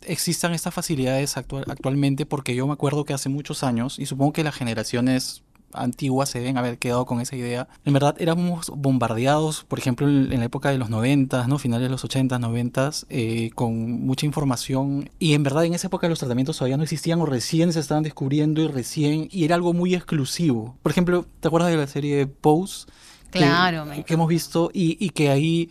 existan 0.06 0.52
estas 0.54 0.72
facilidades 0.74 1.36
actual- 1.36 1.64
actualmente, 1.68 2.24
porque 2.26 2.54
yo 2.54 2.66
me 2.66 2.72
acuerdo 2.72 3.04
que 3.04 3.12
hace 3.14 3.28
muchos 3.28 3.62
años, 3.62 3.98
y 3.98 4.06
supongo 4.06 4.32
que 4.32 4.44
las 4.44 4.54
generaciones 4.54 5.42
antiguas 5.72 6.28
se 6.28 6.40
deben 6.40 6.58
haber 6.58 6.78
quedado 6.78 7.06
con 7.06 7.20
esa 7.20 7.36
idea. 7.36 7.68
En 7.84 7.92
verdad 7.92 8.16
éramos 8.18 8.70
bombardeados, 8.74 9.64
por 9.64 9.78
ejemplo, 9.78 10.08
en, 10.08 10.38
la 10.38 10.44
época 10.44 10.70
de 10.70 10.78
los 10.78 10.90
90, 10.90 11.46
¿no? 11.46 11.58
finales 11.58 11.86
de 11.86 11.90
los 11.90 12.04
80, 12.04 12.38
90, 12.38 12.90
eh, 13.10 13.50
con 13.54 14.04
mucha 14.06 14.26
información. 14.26 15.10
Y 15.18 15.34
en 15.34 15.42
verdad 15.42 15.64
en 15.64 15.74
esa 15.74 15.88
época 15.88 16.08
los 16.08 16.18
tratamientos 16.18 16.58
todavía 16.58 16.76
no 16.76 16.82
existían 16.82 17.20
o 17.20 17.26
recién 17.26 17.72
se 17.72 17.80
estaban 17.80 18.02
descubriendo 18.02 18.62
y 18.62 18.68
recién, 18.68 19.28
y 19.30 19.44
era 19.44 19.54
algo 19.54 19.72
muy 19.72 19.94
exclusivo. 19.94 20.76
Por 20.82 20.92
ejemplo, 20.92 21.26
¿te 21.40 21.48
acuerdas 21.48 21.70
de 21.70 21.76
la 21.76 21.86
serie 21.86 22.26
Pose? 22.26 22.86
Que- 23.30 23.40
Claro, 23.40 23.84
me 23.84 24.04
que, 24.04 24.14
hemos 24.14 24.28
visto 24.28 24.70
y, 24.72 24.96
y 25.04 25.10
que 25.10 25.28
ahí 25.28 25.70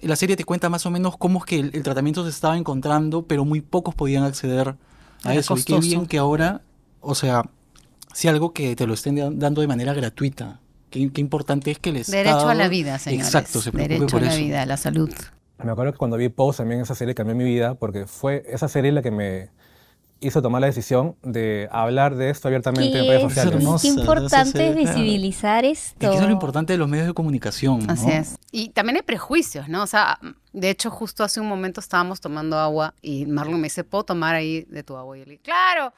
la 0.00 0.16
serie 0.16 0.36
te 0.36 0.44
cuenta 0.44 0.68
más 0.68 0.86
o 0.86 0.90
menos 0.90 1.16
cómo 1.16 1.38
es 1.40 1.44
que 1.44 1.58
el, 1.58 1.70
el 1.74 1.82
tratamiento 1.82 2.24
se 2.24 2.30
estaba 2.30 2.56
encontrando, 2.56 3.22
pero 3.22 3.44
muy 3.44 3.60
pocos 3.60 3.94
podían 3.94 4.24
acceder 4.24 4.76
a 5.24 5.32
Era 5.32 5.40
eso. 5.40 5.56
Y 5.56 5.62
qué 5.62 5.78
bien 5.80 6.06
que 6.06 6.18
ahora, 6.18 6.62
o 7.00 7.14
sea, 7.14 7.44
si 8.14 8.28
algo 8.28 8.52
que 8.54 8.74
te 8.76 8.86
lo 8.86 8.94
estén 8.94 9.16
da- 9.16 9.28
dando 9.30 9.60
de 9.60 9.66
manera 9.66 9.92
gratuita. 9.92 10.60
Qué, 10.90 11.10
qué 11.12 11.20
importante 11.20 11.70
es 11.72 11.78
que 11.78 11.92
les 11.92 12.10
Derecho 12.10 12.48
a 12.48 12.54
la 12.54 12.68
vida, 12.68 12.98
señores. 12.98 13.26
Exacto, 13.26 13.60
se 13.60 13.72
preocupe 13.72 13.94
Derecho 13.94 14.12
por 14.16 14.22
a 14.22 14.26
la 14.26 14.32
eso. 14.34 14.42
vida, 14.44 14.62
a 14.62 14.66
la 14.66 14.76
salud. 14.76 15.10
Me 15.62 15.70
acuerdo 15.72 15.92
que 15.92 15.98
cuando 15.98 16.16
vi 16.16 16.28
Pose 16.28 16.58
también 16.58 16.80
esa 16.80 16.94
serie 16.94 17.14
cambió 17.14 17.34
mi 17.36 17.44
vida 17.44 17.74
porque 17.74 18.06
fue 18.06 18.44
esa 18.48 18.68
serie 18.68 18.92
la 18.92 19.02
que 19.02 19.10
me 19.10 19.50
hizo 20.20 20.40
tomar 20.40 20.60
la 20.60 20.68
decisión 20.68 21.16
de 21.22 21.68
hablar 21.70 22.14
de 22.14 22.30
esto 22.30 22.48
abiertamente 22.48 22.98
en 22.98 23.06
redes 23.06 23.22
Qué, 23.22 23.28
sociales. 23.28 23.54
hermoso. 23.56 23.82
qué 23.82 23.88
importante 24.00 24.68
es 24.70 24.76
visibilizar 24.76 25.64
esto. 25.64 25.88
Es 25.92 25.98
que 25.98 26.06
eso 26.06 26.14
es 26.22 26.26
lo 26.28 26.32
importante 26.32 26.72
de 26.72 26.78
los 26.78 26.88
medios 26.88 27.06
de 27.06 27.12
comunicación. 27.14 27.86
¿no? 27.86 27.92
Así 27.92 28.10
es. 28.10 28.36
Y 28.52 28.70
también 28.70 28.96
hay 28.96 29.02
prejuicios, 29.02 29.68
¿no? 29.68 29.82
O 29.82 29.86
sea, 29.86 30.18
de 30.52 30.70
hecho, 30.70 30.90
justo 30.90 31.24
hace 31.24 31.40
un 31.40 31.48
momento 31.48 31.80
estábamos 31.80 32.20
tomando 32.20 32.56
agua 32.58 32.94
y 33.02 33.26
Marlon 33.26 33.60
me 33.60 33.66
dice, 33.66 33.84
¿puedo 33.84 34.04
tomar 34.04 34.34
ahí 34.34 34.62
de 34.70 34.82
tu 34.82 34.96
agua? 34.96 35.16
Y 35.16 35.20
yo 35.20 35.26
le 35.26 35.30
dije, 35.32 35.42
¡claro! 35.42 35.92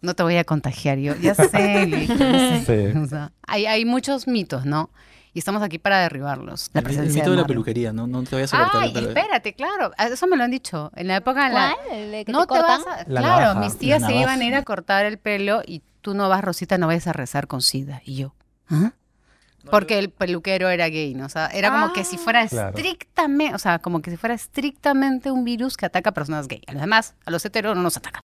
No 0.00 0.14
te 0.14 0.22
voy 0.22 0.36
a 0.36 0.44
contagiar. 0.44 0.98
Yo, 0.98 1.14
ya 1.16 1.34
sé, 1.34 1.86
le 1.86 1.96
dije, 1.96 2.16
ya 2.16 2.64
sé. 2.64 2.92
Sí. 2.92 2.98
O 2.98 3.06
sea, 3.06 3.32
hay, 3.46 3.66
hay 3.66 3.84
muchos 3.84 4.26
mitos, 4.26 4.64
¿no? 4.64 4.90
Y 5.32 5.38
estamos 5.38 5.62
aquí 5.62 5.78
para 5.78 6.00
derribarlos. 6.00 6.70
La 6.72 6.80
El, 6.80 7.12
mito 7.12 7.30
de 7.30 7.36
la 7.36 7.46
peluquería, 7.46 7.92
¿no? 7.92 8.06
No 8.06 8.22
te 8.22 8.36
vayas 8.36 8.54
a 8.54 8.58
cortar 8.58 8.82
Ay, 8.84 8.92
la 8.94 9.00
espérate, 9.00 9.52
claro. 9.52 9.92
Eso 9.98 10.26
me 10.26 10.36
lo 10.36 10.44
han 10.44 10.50
dicho. 10.50 10.90
En 10.96 11.08
la 11.08 11.16
época 11.16 11.48
de 11.48 11.54
la... 11.54 11.74
¿Cuál? 11.74 11.98
¿El 11.98 12.10
de 12.10 12.24
que 12.24 12.32
no 12.32 12.46
te 12.46 12.54
te 12.54 12.60
vas 12.62 12.86
a... 12.86 13.04
La 13.06 13.20
claro, 13.20 13.40
navaja, 13.40 13.60
mis 13.60 13.76
tías 13.76 14.00
la 14.00 14.08
se 14.08 14.14
iban 14.14 14.40
a 14.40 14.44
ir 14.46 14.54
a 14.54 14.62
cortar 14.62 15.04
el 15.04 15.18
pelo 15.18 15.60
y 15.66 15.82
tú 16.00 16.14
no 16.14 16.30
vas, 16.30 16.42
Rosita, 16.42 16.78
no 16.78 16.86
vayas 16.86 17.06
a 17.06 17.12
rezar 17.12 17.48
con 17.48 17.60
SIDA. 17.60 18.00
Y 18.06 18.16
yo, 18.16 18.34
¿ah? 18.70 18.92
Porque 19.70 19.98
el 19.98 20.10
peluquero 20.10 20.68
era 20.70 20.88
gay, 20.88 21.14
¿no? 21.14 21.26
O 21.26 21.28
sea, 21.28 21.48
era 21.48 21.70
como 21.70 21.92
que 21.92 22.04
si 22.04 22.16
fuera 22.16 22.46
Claro. 22.46 22.76
estrictamente, 22.76 23.54
o 23.54 23.58
sea, 23.58 23.78
como 23.78 24.00
que 24.00 24.10
si 24.10 24.16
fuera 24.16 24.34
estrictamente 24.34 25.30
un 25.30 25.44
virus 25.44 25.76
que 25.76 25.86
ataca 25.86 26.10
a 26.10 26.14
personas 26.14 26.48
gay. 26.48 26.62
A 26.66 26.72
los 26.72 26.80
demás, 26.80 27.14
a 27.24 27.30
los 27.30 27.44
heteros 27.44 27.76
no 27.76 27.82
nos 27.82 27.96
ataca. 27.96 28.20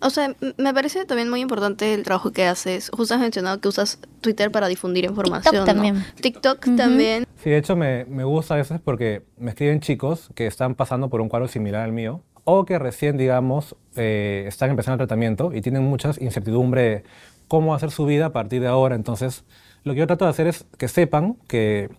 O 0.00 0.10
sea, 0.10 0.34
me 0.58 0.74
parece 0.74 1.04
también 1.04 1.30
muy 1.30 1.40
importante 1.40 1.94
el 1.94 2.02
trabajo 2.02 2.32
que 2.32 2.44
haces. 2.44 2.90
Justo 2.90 3.14
has 3.14 3.20
mencionado 3.20 3.60
que 3.60 3.68
usas 3.68 3.98
Twitter 4.20 4.50
para 4.50 4.68
difundir 4.68 5.04
información. 5.04 5.52
TikTok 5.52 5.66
¿no? 5.66 5.72
también. 5.72 6.04
TikTok 6.20 6.76
también. 6.76 7.26
Sí, 7.42 7.50
de 7.50 7.58
hecho 7.58 7.76
me, 7.76 8.04
me 8.06 8.24
gusta 8.24 8.54
a 8.54 8.56
veces 8.58 8.80
porque 8.84 9.22
me 9.38 9.50
escriben 9.50 9.80
chicos 9.80 10.30
que 10.34 10.46
están 10.46 10.74
pasando 10.74 11.08
por 11.08 11.20
un 11.20 11.28
cuadro 11.28 11.48
similar 11.48 11.82
al 11.82 11.92
mío 11.92 12.22
o 12.44 12.64
que 12.64 12.78
recién, 12.78 13.16
digamos, 13.16 13.76
eh, 13.96 14.44
están 14.46 14.70
empezando 14.70 14.94
el 14.94 15.08
tratamiento 15.08 15.52
y 15.52 15.60
tienen 15.60 15.82
muchas 15.82 16.20
incertidumbre 16.20 17.04
cómo 17.48 17.74
hacer 17.74 17.90
su 17.90 18.06
vida 18.06 18.26
a 18.26 18.32
partir 18.32 18.60
de 18.60 18.68
ahora. 18.68 18.94
Entonces, 18.94 19.44
lo 19.82 19.94
que 19.94 20.00
yo 20.00 20.06
trato 20.06 20.24
de 20.24 20.30
hacer 20.30 20.46
es 20.46 20.66
que 20.78 20.88
sepan 20.88 21.36
que 21.48 21.90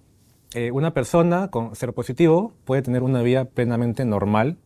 eh, 0.53 0.71
una 0.71 0.93
persona 0.93 1.49
con 1.49 1.75
ser 1.75 1.93
positivo 1.93 2.53
puede 2.63 2.81
tener 2.81 3.03
una 3.03 3.21
vida 3.21 3.45
plenamente 3.45 4.05
normal 4.05 4.57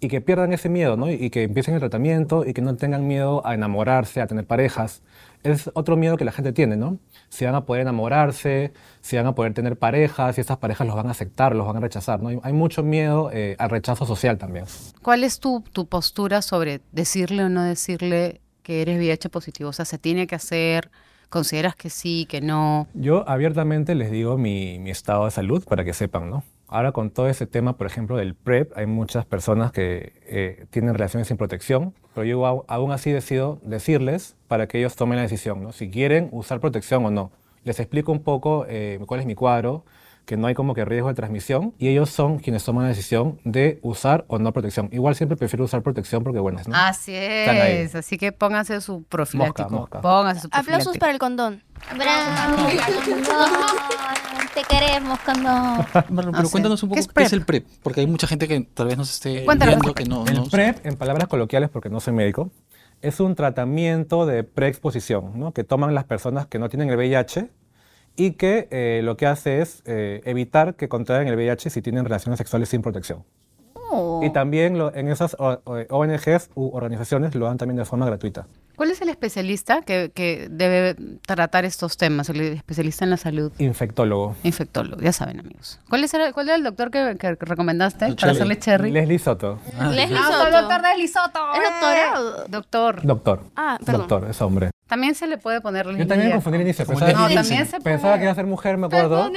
y 0.00 0.08
que 0.08 0.20
pierdan 0.20 0.52
ese 0.52 0.68
miedo, 0.68 0.96
¿no? 0.96 1.10
Y, 1.10 1.30
que 1.30 1.44
empiecen 1.44 1.74
el 1.74 1.80
tratamiento 1.80 2.44
y 2.44 2.52
que 2.52 2.60
no 2.60 2.76
tengan 2.76 3.06
miedo 3.06 3.46
a 3.46 3.54
enamorarse, 3.54 4.20
a 4.20 4.26
tener 4.26 4.46
parejas. 4.46 5.02
Es 5.42 5.70
otro 5.74 5.96
miedo 5.96 6.16
que 6.16 6.24
la 6.24 6.32
gente 6.32 6.52
tiene, 6.52 6.76
¿no? 6.76 6.98
Si 7.28 7.44
van 7.44 7.54
a 7.54 7.64
poder 7.64 7.82
enamorarse, 7.82 8.72
si 9.00 9.16
van 9.16 9.26
a 9.26 9.34
poder 9.34 9.54
tener 9.54 9.78
parejas, 9.78 10.34
si 10.34 10.40
estas 10.40 10.58
parejas 10.58 10.86
los 10.86 10.96
van 10.96 11.06
a 11.08 11.12
aceptar, 11.12 11.54
los 11.54 11.66
van 11.66 11.76
a 11.76 11.80
rechazar, 11.80 12.20
¿no? 12.20 12.28
Hay, 12.28 12.38
hay 12.42 12.52
mucho 12.52 12.82
miedo 12.82 13.30
eh, 13.32 13.56
al 13.58 13.70
rechazo 13.70 14.04
social 14.04 14.38
también. 14.38 14.66
¿Cuál 15.02 15.24
es 15.24 15.40
tu, 15.40 15.62
tu 15.72 15.86
postura 15.86 16.42
sobre 16.42 16.80
decirle 16.92 17.44
o 17.44 17.48
no 17.48 17.62
decirle 17.62 18.40
que 18.62 18.82
eres 18.82 18.98
VIH 18.98 19.30
positivo? 19.30 19.70
O 19.70 19.72
sea, 19.72 19.84
¿se 19.84 19.98
tiene 19.98 20.26
que 20.26 20.34
hacer? 20.34 20.90
¿Consideras 21.30 21.74
que 21.74 21.90
sí, 21.90 22.26
que 22.28 22.40
no? 22.40 22.86
Yo 22.94 23.28
abiertamente 23.28 23.94
les 23.94 24.10
digo 24.10 24.36
mi, 24.36 24.78
mi 24.78 24.90
estado 24.90 25.24
de 25.24 25.30
salud 25.30 25.64
para 25.64 25.84
que 25.84 25.92
sepan, 25.92 26.30
¿no? 26.30 26.44
Ahora 26.68 26.92
con 26.92 27.10
todo 27.10 27.28
ese 27.28 27.46
tema, 27.46 27.76
por 27.76 27.86
ejemplo, 27.86 28.16
del 28.16 28.34
PrEP, 28.34 28.76
hay 28.76 28.86
muchas 28.86 29.24
personas 29.24 29.70
que 29.70 30.12
eh, 30.26 30.66
tienen 30.70 30.94
relaciones 30.94 31.28
sin 31.28 31.36
protección, 31.36 31.94
pero 32.14 32.24
yo 32.24 32.64
aún 32.68 32.92
así 32.92 33.12
decido 33.12 33.60
decirles 33.62 34.36
para 34.48 34.66
que 34.66 34.78
ellos 34.78 34.96
tomen 34.96 35.16
la 35.16 35.22
decisión, 35.22 35.62
¿no? 35.62 35.72
Si 35.72 35.90
quieren 35.90 36.28
usar 36.32 36.60
protección 36.60 37.04
o 37.06 37.10
no. 37.10 37.30
Les 37.62 37.78
explico 37.78 38.10
un 38.10 38.22
poco 38.22 38.66
eh, 38.68 38.98
cuál 39.06 39.20
es 39.20 39.26
mi 39.26 39.34
cuadro, 39.34 39.84
que 40.24 40.36
no 40.36 40.48
hay 40.48 40.54
como 40.54 40.74
que 40.74 40.84
riesgo 40.84 41.08
de 41.08 41.14
transmisión, 41.14 41.72
y 41.78 41.88
ellos 41.88 42.10
son 42.10 42.38
quienes 42.38 42.64
toman 42.64 42.82
la 42.82 42.88
decisión 42.88 43.38
de 43.44 43.78
usar 43.82 44.24
o 44.26 44.38
no 44.38 44.52
protección. 44.52 44.88
Igual 44.92 45.14
siempre 45.14 45.36
prefiero 45.36 45.64
usar 45.64 45.82
protección 45.82 46.24
porque, 46.24 46.40
bueno, 46.40 46.60
¿no? 46.66 46.74
Así 46.74 47.12
es. 47.14 47.94
Así 47.94 48.18
que 48.18 48.32
pónganse 48.32 48.80
su 48.80 49.04
profiláctico. 49.04 49.70
mosca. 49.70 50.00
Pónganse 50.00 50.42
su 50.42 50.48
Aplausos 50.50 50.98
para 50.98 51.12
el 51.12 51.18
condón. 51.18 51.62
Bravo. 51.96 52.66
Te 54.54 54.62
queremos. 54.64 55.18
Marlon, 55.26 56.32
No 56.32 56.38
pero 56.38 56.50
cuéntanos 56.50 56.82
un 56.82 56.88
¿Qué 56.90 56.96
poco 56.96 57.00
es 57.00 57.06
qué 57.08 57.22
es 57.24 57.28
PrEP? 57.30 57.32
el 57.40 57.44
PrEP, 57.46 57.66
porque 57.82 58.00
hay 58.00 58.06
mucha 58.06 58.26
gente 58.26 58.48
que 58.48 58.60
tal 58.72 58.86
vez 58.88 58.96
nos 58.96 59.10
esté 59.12 59.44
Cuéntanos, 59.44 59.74
viendo 59.76 59.94
¿qué 59.94 60.04
que 60.04 60.08
no... 60.08 60.24
El 60.26 60.34
no- 60.36 60.46
PrEP, 60.48 60.84
en 60.86 60.96
palabras 60.96 61.28
coloquiales, 61.28 61.68
porque 61.70 61.88
no 61.90 62.00
soy 62.00 62.14
médico, 62.14 62.50
es 63.02 63.20
un 63.20 63.34
tratamiento 63.34 64.24
de 64.26 64.42
preexposición 64.44 65.38
¿no? 65.38 65.52
que 65.52 65.64
toman 65.64 65.94
las 65.94 66.04
personas 66.04 66.46
que 66.46 66.58
no 66.58 66.68
tienen 66.68 66.88
el 66.90 66.96
VIH 66.96 67.50
y 68.16 68.32
que 68.32 68.68
eh, 68.70 69.02
lo 69.04 69.16
que 69.18 69.26
hace 69.26 69.60
es 69.60 69.82
eh, 69.84 70.22
evitar 70.24 70.74
que 70.74 70.88
contraigan 70.88 71.28
el 71.28 71.36
VIH 71.36 71.68
si 71.70 71.82
tienen 71.82 72.04
relaciones 72.04 72.38
sexuales 72.38 72.70
sin 72.70 72.80
protección. 72.80 73.24
Oh. 73.74 74.22
Y 74.24 74.30
también 74.32 74.78
lo- 74.78 74.94
en 74.94 75.08
esas 75.08 75.36
ONGs 75.38 76.50
u 76.54 76.70
organizaciones 76.74 77.34
lo 77.34 77.44
dan 77.46 77.58
también 77.58 77.76
de 77.76 77.84
forma 77.84 78.06
gratuita. 78.06 78.46
¿Cuál 78.76 78.90
es 78.90 79.00
el 79.00 79.08
especialista 79.08 79.82
que, 79.82 80.12
que 80.14 80.48
debe 80.50 80.94
tratar 81.26 81.64
estos 81.64 81.96
temas? 81.96 82.28
El 82.28 82.40
especialista 82.40 83.04
en 83.04 83.10
la 83.10 83.16
salud. 83.16 83.50
Infectólogo. 83.58 84.36
Infectólogo, 84.42 85.00
ya 85.02 85.12
saben, 85.12 85.40
amigos. 85.40 85.80
¿Cuál, 85.88 86.04
es 86.04 86.12
el, 86.14 86.32
cuál 86.34 86.48
era 86.48 86.56
el 86.56 86.62
doctor 86.62 86.90
que, 86.90 87.16
que 87.18 87.34
recomendaste 87.34 88.14
para 88.14 88.32
hacerle 88.32 88.58
cherry? 88.58 88.90
Leslie 88.90 89.18
Soto. 89.18 89.58
Ah, 89.78 89.88
Leslie 89.88 90.18
Ah, 90.20 90.30
Soto. 90.30 90.60
doctor 90.60 90.80
Leslie 90.82 91.08
Soto. 91.08 91.40
¿Es 91.54 91.62
doctora 91.70 92.46
Doctor. 92.48 93.02
Doctor. 93.06 93.40
Ah, 93.56 93.78
perdón. 93.84 94.00
Doctor, 94.08 94.30
es 94.30 94.40
hombre. 94.42 94.70
También 94.86 95.16
se 95.16 95.26
le 95.26 95.36
puede 95.36 95.60
poner 95.60 95.84
Leslie. 95.86 96.04
Yo 96.04 96.08
también 96.08 96.28
me 96.28 96.34
confundí 96.36 96.56
al 96.58 96.62
inicio. 96.62 96.86
Pensaba, 96.86 97.10
No, 97.12 97.28
también 97.34 97.66
se 97.66 97.80
pensaba 97.80 98.12
puede. 98.12 98.18
que 98.18 98.22
iba 98.24 98.32
a 98.32 98.34
ser 98.36 98.46
mujer, 98.46 98.76
me 98.76 98.86
acuerdo. 98.86 99.30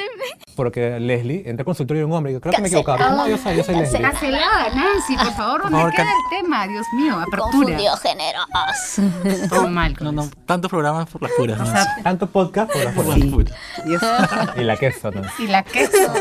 Porque 0.56 1.00
Leslie, 1.00 1.38
entré 1.46 1.62
al 1.62 1.66
consultorio 1.66 2.02
de 2.02 2.06
un 2.06 2.12
hombre 2.14 2.32
y 2.32 2.34
digo, 2.34 2.42
creo 2.42 2.54
que 2.54 2.62
me 2.62 2.68
equivocaba. 2.68 3.10
No, 3.10 3.28
yo 3.28 3.38
soy, 3.38 3.58
yo 3.58 3.64
soy 3.64 3.76
Leslie. 3.76 4.00
Cancelada, 4.02 4.70
Nancy, 4.76 5.16
por 5.18 5.34
favor, 5.34 5.62
¿dónde 5.64 5.78
favor, 5.78 5.92
queda 5.94 6.04
can- 6.06 6.14
el 6.14 6.38
tema? 6.44 6.68
Dios 6.68 6.86
mío, 6.96 7.14
apertura. 7.16 7.42
Confundió 7.52 7.92
géneros. 7.98 9.50
Todo 9.50 9.68
mal. 9.70 9.96
No, 10.02 10.12
no, 10.12 10.30
tantos 10.46 10.70
programas 10.70 11.10
por 11.10 11.22
las 11.24 11.32
puras. 11.32 11.60
O 11.60 11.66
sea, 11.66 11.86
Tanto 12.04 12.28
podcast 12.28 12.72
por 12.72 12.84
las 12.84 12.94
por 12.94 13.06
puras. 13.06 13.20
Dios. 13.86 14.02
Y 14.58 14.62
la 14.64 14.78
queso, 14.78 15.10
¿no? 15.12 15.22
y 15.40 15.48
la 15.48 15.64
queso. 15.64 16.14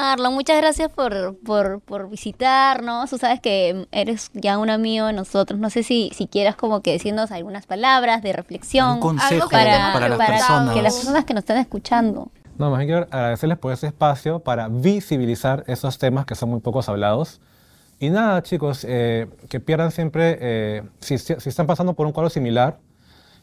Marlon, 0.00 0.34
muchas 0.34 0.56
gracias 0.56 0.90
por, 0.90 1.36
por, 1.44 1.80
por, 1.80 2.08
visitarnos. 2.08 3.10
Tú 3.10 3.18
sabes 3.18 3.40
que 3.40 3.86
eres 3.92 4.30
ya 4.34 4.58
un 4.58 4.70
amigo 4.70 5.06
de 5.06 5.12
nosotros. 5.12 5.60
No 5.60 5.70
sé 5.70 5.82
si, 5.82 6.10
si 6.14 6.26
quieras 6.26 6.56
como 6.56 6.80
que 6.80 6.92
decirnos 6.92 7.30
algunas 7.30 7.66
palabras 7.66 8.22
de 8.22 8.32
reflexión. 8.32 8.94
Un 8.94 9.00
consejo 9.00 9.48
para, 9.48 9.92
para, 9.92 10.08
las 10.08 10.18
personas. 10.18 10.74
que 10.74 10.82
las 10.82 10.94
personas 10.94 11.24
que 11.24 11.34
nos 11.34 11.42
están 11.42 11.58
escuchando. 11.58 12.30
No, 12.58 12.70
más 12.70 12.78
bien 12.78 12.88
quiero 12.88 13.06
agradecerles 13.10 13.58
por 13.58 13.72
ese 13.72 13.86
espacio 13.88 14.40
para 14.40 14.68
visibilizar 14.68 15.64
esos 15.66 15.98
temas 15.98 16.26
que 16.26 16.34
son 16.34 16.50
muy 16.50 16.60
pocos 16.60 16.88
hablados. 16.88 17.40
Y 17.98 18.08
nada, 18.08 18.42
chicos, 18.42 18.86
eh, 18.88 19.28
que 19.48 19.60
pierdan 19.60 19.90
siempre, 19.90 20.38
eh, 20.40 20.82
si, 21.00 21.18
si, 21.18 21.34
están 21.34 21.66
pasando 21.66 21.92
por 21.92 22.06
un 22.06 22.12
cuadro 22.12 22.30
similar, 22.30 22.78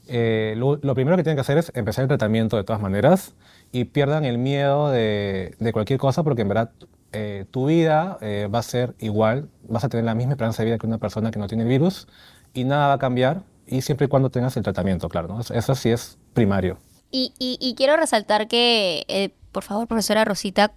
eh, 0.08 0.56
lo, 0.58 0.80
primero 0.96 1.18
que 1.18 1.24
tienen 1.24 1.38
que 1.38 1.42
hacer 1.42 1.58
es 1.58 1.72
empezar 1.76 2.04
el 2.04 2.08
tratamiento 2.08 2.58
de 2.58 2.64
todas 2.64 2.82
maneras 2.82 3.36
y 3.72 3.86
pierdan 3.86 4.26
el 4.26 4.38
miedo 4.38 4.90
de, 4.90 5.56
de 5.60 5.74
cualquier 5.74 6.00
cosa 6.00 6.24
porque 6.24 6.42
en 6.42 6.50
verdad 6.50 6.72
eh, 7.14 7.46
tu 7.52 7.68
vida 7.68 8.18
eh, 8.22 8.50
va 8.54 8.60
a 8.60 8.64
ser 8.64 8.94
igual, 9.00 9.50
vas 9.68 9.84
a 9.84 9.90
tener 9.90 10.06
la 10.06 10.14
misma 10.14 10.34
esperanza 10.34 10.62
de 10.62 10.68
vida 10.68 10.78
que 10.78 10.88
una 10.88 10.98
persona 10.98 11.32
que 11.32 11.40
no 11.40 11.48
tiene 11.48 11.64
el 11.64 11.70
virus 11.70 12.08
y 12.54 12.64
nada 12.64 12.88
va 12.88 12.94
a 12.94 13.00
cambiar 13.00 13.44
y 13.66 13.82
siempre 13.82 14.06
y 14.06 14.08
cuando 14.10 14.30
tengas 14.30 14.58
el 14.58 14.64
tratamiento, 14.64 15.08
claro, 15.10 15.40
eso 15.40 15.76
sí 15.76 15.90
es 15.90 16.18
primario. 16.34 16.78
Y, 17.10 17.74
quiero 17.78 17.96
resaltar 17.96 18.48
que, 18.48 19.34
por 19.58 19.64
favor, 19.64 19.88
profesora 19.88 20.24
Rosita, 20.24 20.72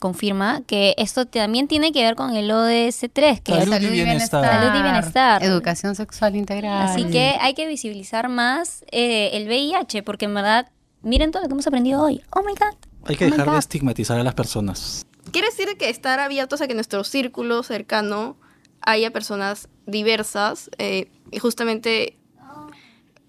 confirma 0.00 0.62
que 0.66 0.92
esto 0.98 1.24
también 1.24 1.68
tiene 1.68 1.92
que 1.92 2.02
ver 2.02 2.16
con 2.16 2.34
el 2.34 2.50
ODS3, 2.50 3.42
que 3.44 3.52
salud 3.52 3.62
es 3.62 3.68
salud 3.68 3.86
y 3.86 3.90
bienestar. 3.90 4.44
Salud 4.44 4.76
y 4.76 4.82
bienestar. 4.82 5.44
Educación 5.44 5.94
sexual 5.94 6.34
integral. 6.34 6.88
Así 6.88 7.04
que 7.04 7.36
hay 7.40 7.54
que 7.54 7.68
visibilizar 7.68 8.28
más 8.28 8.84
el 8.90 9.46
VIH, 9.46 10.02
porque 10.02 10.24
en 10.24 10.34
verdad 10.34 10.68
miren 11.02 11.30
todo 11.30 11.42
lo 11.44 11.48
que 11.48 11.52
hemos 11.52 11.68
aprendido 11.68 12.02
hoy. 12.02 12.24
Oh 12.30 12.42
my 12.42 12.54
God. 12.54 12.76
Hay 13.04 13.14
que 13.14 13.26
oh 13.26 13.30
dejar 13.30 13.52
de 13.52 13.58
estigmatizar 13.58 14.18
a 14.18 14.24
las 14.24 14.34
personas. 14.34 15.06
Quiere 15.30 15.46
decir 15.46 15.68
que 15.78 15.90
estar 15.90 16.18
abiertos 16.18 16.60
a 16.60 16.66
que 16.66 16.74
nuestro 16.74 17.04
círculo 17.04 17.62
cercano 17.62 18.36
haya 18.80 19.12
personas 19.12 19.68
diversas 19.86 20.70
eh, 20.78 21.08
y 21.30 21.38
justamente 21.38 22.18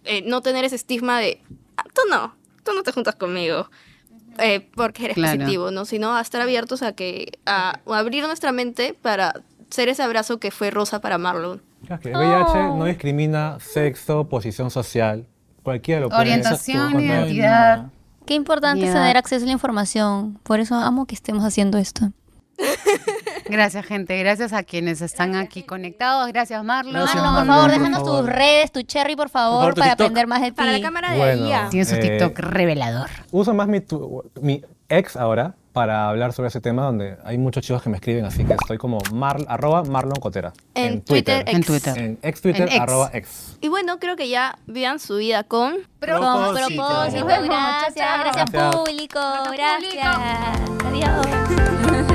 eh, 0.05 0.23
no 0.25 0.41
tener 0.41 0.65
ese 0.65 0.77
estigma 0.77 1.19
de 1.19 1.43
ah, 1.77 1.83
tú 1.93 2.01
no, 2.09 2.35
tú 2.63 2.73
no 2.73 2.81
te 2.81 2.91
juntas 2.91 3.15
conmigo. 3.17 3.69
Eh, 4.41 4.69
porque 4.75 5.05
eres 5.05 5.17
positivo, 5.17 5.71
¿no? 5.71 5.85
Sino 5.85 6.15
a 6.15 6.21
estar 6.21 6.41
abiertos 6.41 6.81
a 6.83 6.93
que 6.93 7.39
a, 7.45 7.79
abrir 7.85 8.25
nuestra 8.25 8.51
mente 8.51 8.95
para 9.01 9.33
ser 9.69 9.89
ese 9.89 10.03
abrazo 10.03 10.39
que 10.39 10.51
fue 10.51 10.71
Rosa 10.71 11.01
para 11.01 11.17
Marlon. 11.17 11.61
el 11.89 12.11
VIH 12.15 12.77
no 12.77 12.85
discrimina 12.85 13.57
sexo, 13.59 14.27
posición 14.27 14.71
social, 14.71 15.27
Cualquiera 15.63 16.01
lo 16.01 16.09
puede 16.09 16.21
Orientación, 16.21 16.99
identidad. 16.99 17.87
Qué 18.25 18.33
importante 18.33 18.85
es 18.85 18.93
tener 18.93 19.17
acceso 19.17 19.43
a 19.43 19.47
la 19.47 19.53
información. 19.53 20.39
Por 20.43 20.59
eso 20.59 20.75
amo 20.75 21.05
que 21.05 21.15
estemos 21.15 21.43
haciendo 21.43 21.77
esto. 21.77 22.11
Gracias, 23.49 23.85
gente. 23.85 24.17
Gracias 24.19 24.53
a 24.53 24.63
quienes 24.63 25.01
están 25.01 25.35
aquí 25.35 25.63
conectados. 25.63 26.27
Gracias, 26.27 26.63
Marlon. 26.63 26.93
Marlon, 26.93 27.35
por 27.35 27.45
favor, 27.47 27.71
déjanos 27.71 28.03
tus 28.03 28.25
redes, 28.25 28.71
tu 28.71 28.81
cherry, 28.83 29.15
por 29.15 29.29
favor, 29.29 29.75
para 29.75 29.93
aprender 29.93 30.27
más 30.27 30.41
de 30.41 30.47
ti. 30.47 30.55
Para 30.55 30.71
la 30.71 30.81
cámara 30.81 31.11
de 31.11 31.21
ahí. 31.21 31.69
Tiene 31.69 31.85
su 31.85 31.99
TikTok 31.99 32.37
revelador. 32.39 33.09
Uso 33.31 33.53
más 33.53 33.67
mi, 33.67 33.81
mi 34.41 34.61
ex 34.89 35.15
ahora, 35.15 35.55
para 35.71 36.09
hablar 36.09 36.33
sobre 36.33 36.49
ese 36.49 36.61
tema 36.61 36.83
donde 36.83 37.17
hay 37.23 37.37
muchos 37.37 37.63
chicos 37.63 37.81
que 37.81 37.89
me 37.89 37.97
escriben, 37.97 38.25
así 38.25 38.43
que 38.43 38.53
estoy 38.53 38.77
como 38.77 38.99
mar, 39.13 39.37
arroba 39.47 39.83
Marlon 39.83 40.19
Cotera. 40.19 40.51
En, 40.73 41.01
Twitter, 41.01 41.43
En 41.47 41.63
Twitter. 41.63 41.97
En 41.97 42.19
ex 42.21 42.41
Twitter, 42.41 42.69
arroba 42.79 43.11
ex. 43.13 43.57
Y 43.61 43.67
bueno, 43.67 43.99
creo 43.99 44.15
que 44.15 44.29
ya 44.29 44.57
vean 44.65 44.99
su 44.99 45.17
vida 45.17 45.43
con 45.43 45.77
propósito. 45.99 46.85
Gracias, 47.11 47.95
gracias, 47.95 48.75
público. 48.75 49.19
Gracias. 49.51 50.07
Adiós. 50.85 52.07